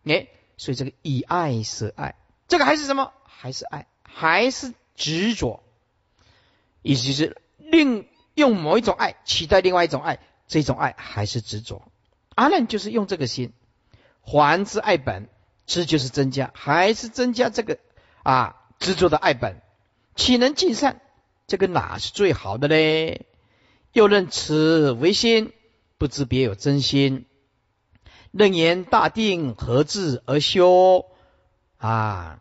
[0.04, 2.14] 哎，所以这个以爱舍爱，
[2.48, 3.12] 这个还是什么？
[3.24, 5.62] 还是爱，还是执着。
[6.82, 11.82] 意思是另用某一种爱取代另外一种爱，这种爱还是执着。
[12.34, 13.52] 阿难就是用这个心
[14.22, 15.28] 还之爱本，
[15.66, 17.78] 知就是增加，还是增加这个
[18.22, 19.60] 啊执着的爱本，
[20.16, 21.00] 岂能尽善？
[21.46, 23.26] 这个哪是最好的嘞？
[23.92, 25.52] 又认此为心，
[25.98, 27.26] 不知别有真心。
[28.32, 31.06] 楞严大定何至而修？
[31.78, 32.40] 啊，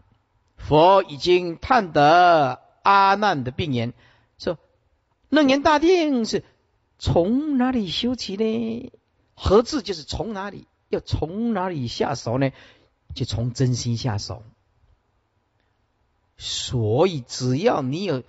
[0.57, 3.93] 佛已经探得阿难的病言。
[4.39, 4.57] 说
[5.29, 6.43] 楞严大定是
[6.97, 8.91] 从哪里修起呢？
[9.35, 10.67] 何字就是从哪里？
[10.89, 12.51] 要从哪里下手呢？
[13.13, 14.43] 就从真心下手。
[16.37, 18.23] 所以只要你有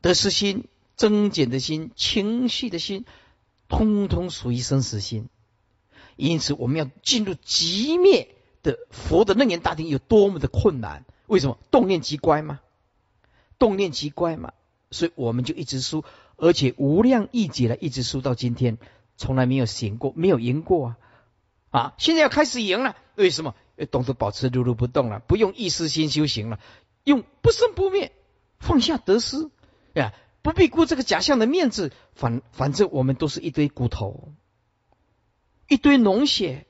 [0.00, 3.04] 得失心、增减的心、情绪的心，
[3.68, 5.28] 通通属于生死心。
[6.16, 11.04] 因此，我们要进入极灭的佛的楞严大定有多么的困难？
[11.26, 11.58] 为什么？
[11.70, 12.60] 动念极乖吗？
[13.58, 14.52] 动念极乖吗？
[14.90, 16.04] 所以我们就一直输，
[16.36, 18.76] 而且无量亿劫来一直输到今天，
[19.16, 20.98] 从来没有赢过，没有赢过啊！
[21.72, 23.56] 啊，现在要开始赢了，为什么？
[23.90, 26.60] 懂得保持如如不动了，不用意识心修行了，
[27.02, 28.12] 用不生不灭，
[28.60, 29.50] 放下得失
[29.94, 30.12] 呀，
[30.42, 34.32] 不必顾这个假象的面子，反反正我们都是一堆骨头，
[35.66, 36.66] 一堆脓血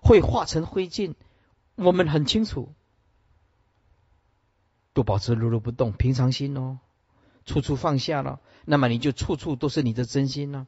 [0.00, 1.14] 会化成灰烬，
[1.74, 2.74] 我们很清楚，
[4.92, 6.78] 都保持如如不动，平常心哦。
[7.46, 10.66] 处处放下了，那么你就处处都是你的真心了。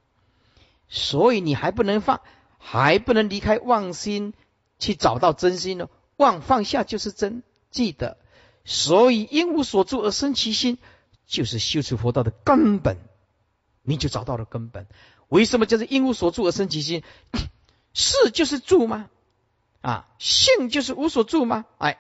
[0.88, 2.22] 所以你还不能放，
[2.62, 4.34] 还不能离开妄心
[4.78, 5.88] 去找到真心呢。
[6.16, 8.18] 妄放下就是真，记得。
[8.64, 10.76] 所以因无所住而生其心，
[11.26, 12.98] 就是修持佛道的根本。
[13.82, 14.86] 你就找到了根本。
[15.28, 17.02] 为什么叫做因无所住而生其心？
[17.94, 19.08] 是就是住吗？
[19.80, 21.64] 啊，性就是无所住吗？
[21.78, 21.98] 哎，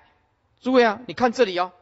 [0.60, 1.72] 诸位啊，你看这里哦，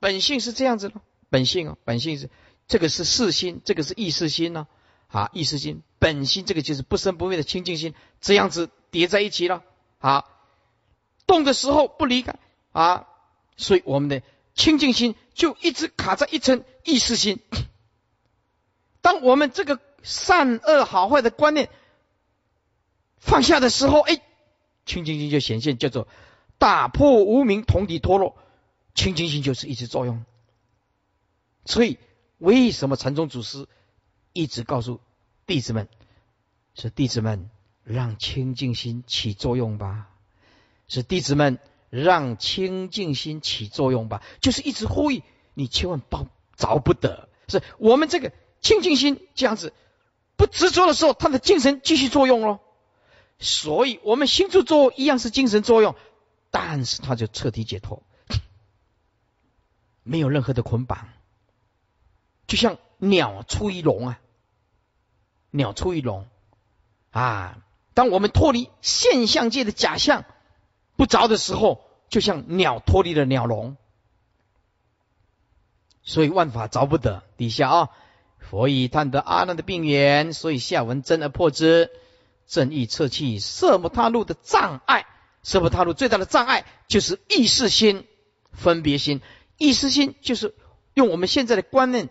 [0.00, 1.00] 本性是这样子的。
[1.30, 2.28] 本性哦，本性是
[2.66, 4.66] 这个是世心，这个是意识心呢。
[5.06, 9.62] 啊，意识心本心这个就是不生不灭的清净心，这样子叠在一起了。
[9.98, 10.24] 啊，
[11.26, 12.38] 动的时候不离开
[12.72, 13.08] 啊，
[13.56, 14.22] 所以我们的
[14.54, 17.40] 清净心就一直卡在一层意识心。
[19.02, 21.68] 当我们这个善恶好坏的观念
[23.16, 24.20] 放下的时候，哎，
[24.86, 26.06] 清净心就显现，叫做
[26.58, 28.36] 打破无名同体脱落，
[28.94, 30.24] 清净心就是一直作用。
[31.64, 31.98] 所以，
[32.38, 33.66] 为什么禅宗祖师
[34.32, 35.00] 一直告诉
[35.48, 35.88] 弟子们
[36.76, 37.48] ：“是弟子们
[37.82, 40.10] 让清净心起作用吧？
[40.88, 45.22] 是弟子们让清净心起作用吧？”就是一直呼吁
[45.54, 47.30] 你，千万抱着不得。
[47.48, 48.30] 是我们这个
[48.60, 49.72] 清净心这样子
[50.36, 52.60] 不执着的时候，他的精神继续作用喽。
[53.38, 55.94] 所以，我们心出作用一样是精神作用，
[56.50, 58.02] 但是他就彻底解脱，
[60.02, 61.08] 没有任何的捆绑。
[62.46, 64.20] 就像鸟出于笼啊，
[65.50, 66.26] 鸟出于笼
[67.10, 67.58] 啊。
[67.94, 70.24] 当我们脱离现象界的假象
[70.96, 73.76] 不着的时候，就像鸟脱离了鸟笼。
[76.02, 77.22] 所以万法着不得。
[77.36, 77.88] 底下啊，
[78.38, 81.90] 佛以探得阿难的病源，所以下文真而破之，
[82.46, 85.06] 正义彻气色目他路的障碍。
[85.42, 88.06] 色目他路最大的障碍就是意识心、
[88.52, 89.20] 分别心。
[89.56, 90.54] 意识心就是
[90.94, 92.08] 用我们现在的观念。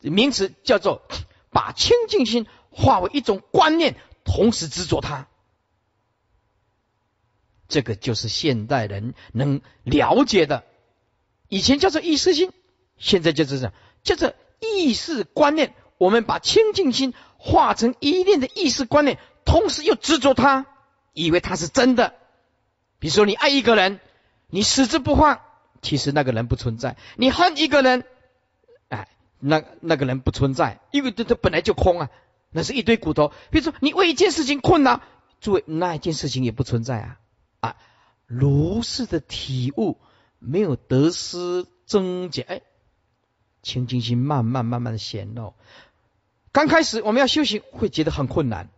[0.00, 1.02] 名词叫做
[1.50, 3.94] 把清净心化为一种观念，
[4.24, 5.28] 同时执着它。
[7.68, 10.64] 这个就是现代人能了解的。
[11.48, 12.52] 以前叫做意识心，
[12.98, 15.74] 现在就是这样，叫做意识观念。
[15.98, 20.66] 我们把清净心化成一念的意识观念，同时又执着他，
[21.12, 22.14] 以为他是真的。
[22.98, 24.00] 比如说，你爱一个人，
[24.48, 25.40] 你死之不放，
[25.80, 28.04] 其实那个人不存在；你恨一个人，
[28.88, 29.08] 哎，
[29.38, 32.10] 那那个人不存在，因为这这本来就空啊，
[32.52, 33.32] 那是一堆骨头。
[33.50, 35.02] 比如说，你为一件事情困难，
[35.40, 37.18] 诸位，那一件事情也不存在啊
[37.60, 37.76] 啊！
[38.26, 39.98] 如是的体悟，
[40.38, 42.62] 没有得失增减，哎，
[43.62, 45.54] 清净心慢慢慢慢的显露。
[46.52, 48.68] 刚开始我们要修行，会觉得很困难。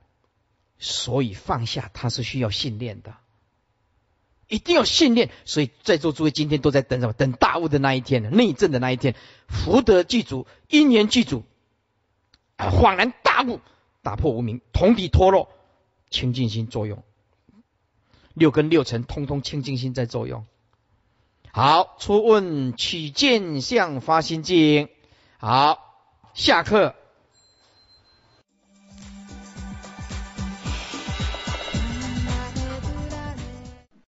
[0.79, 3.15] 所以放下，它是需要训练的，
[4.49, 5.31] 一定要训练。
[5.45, 7.13] 所以在座诸位今天都在等什么？
[7.13, 9.15] 等大悟的那一天，内证的那一天，
[9.49, 11.45] 福德具足，因缘具足，
[12.57, 13.61] 恍然大悟，
[14.03, 15.49] 打破无明，同体脱落，
[16.11, 17.03] 清净心作用，
[18.35, 20.47] 六根六尘通通清净心在作用。
[21.53, 24.89] 好，初问取见相发心经。
[25.39, 25.79] 好，
[26.35, 26.95] 下课。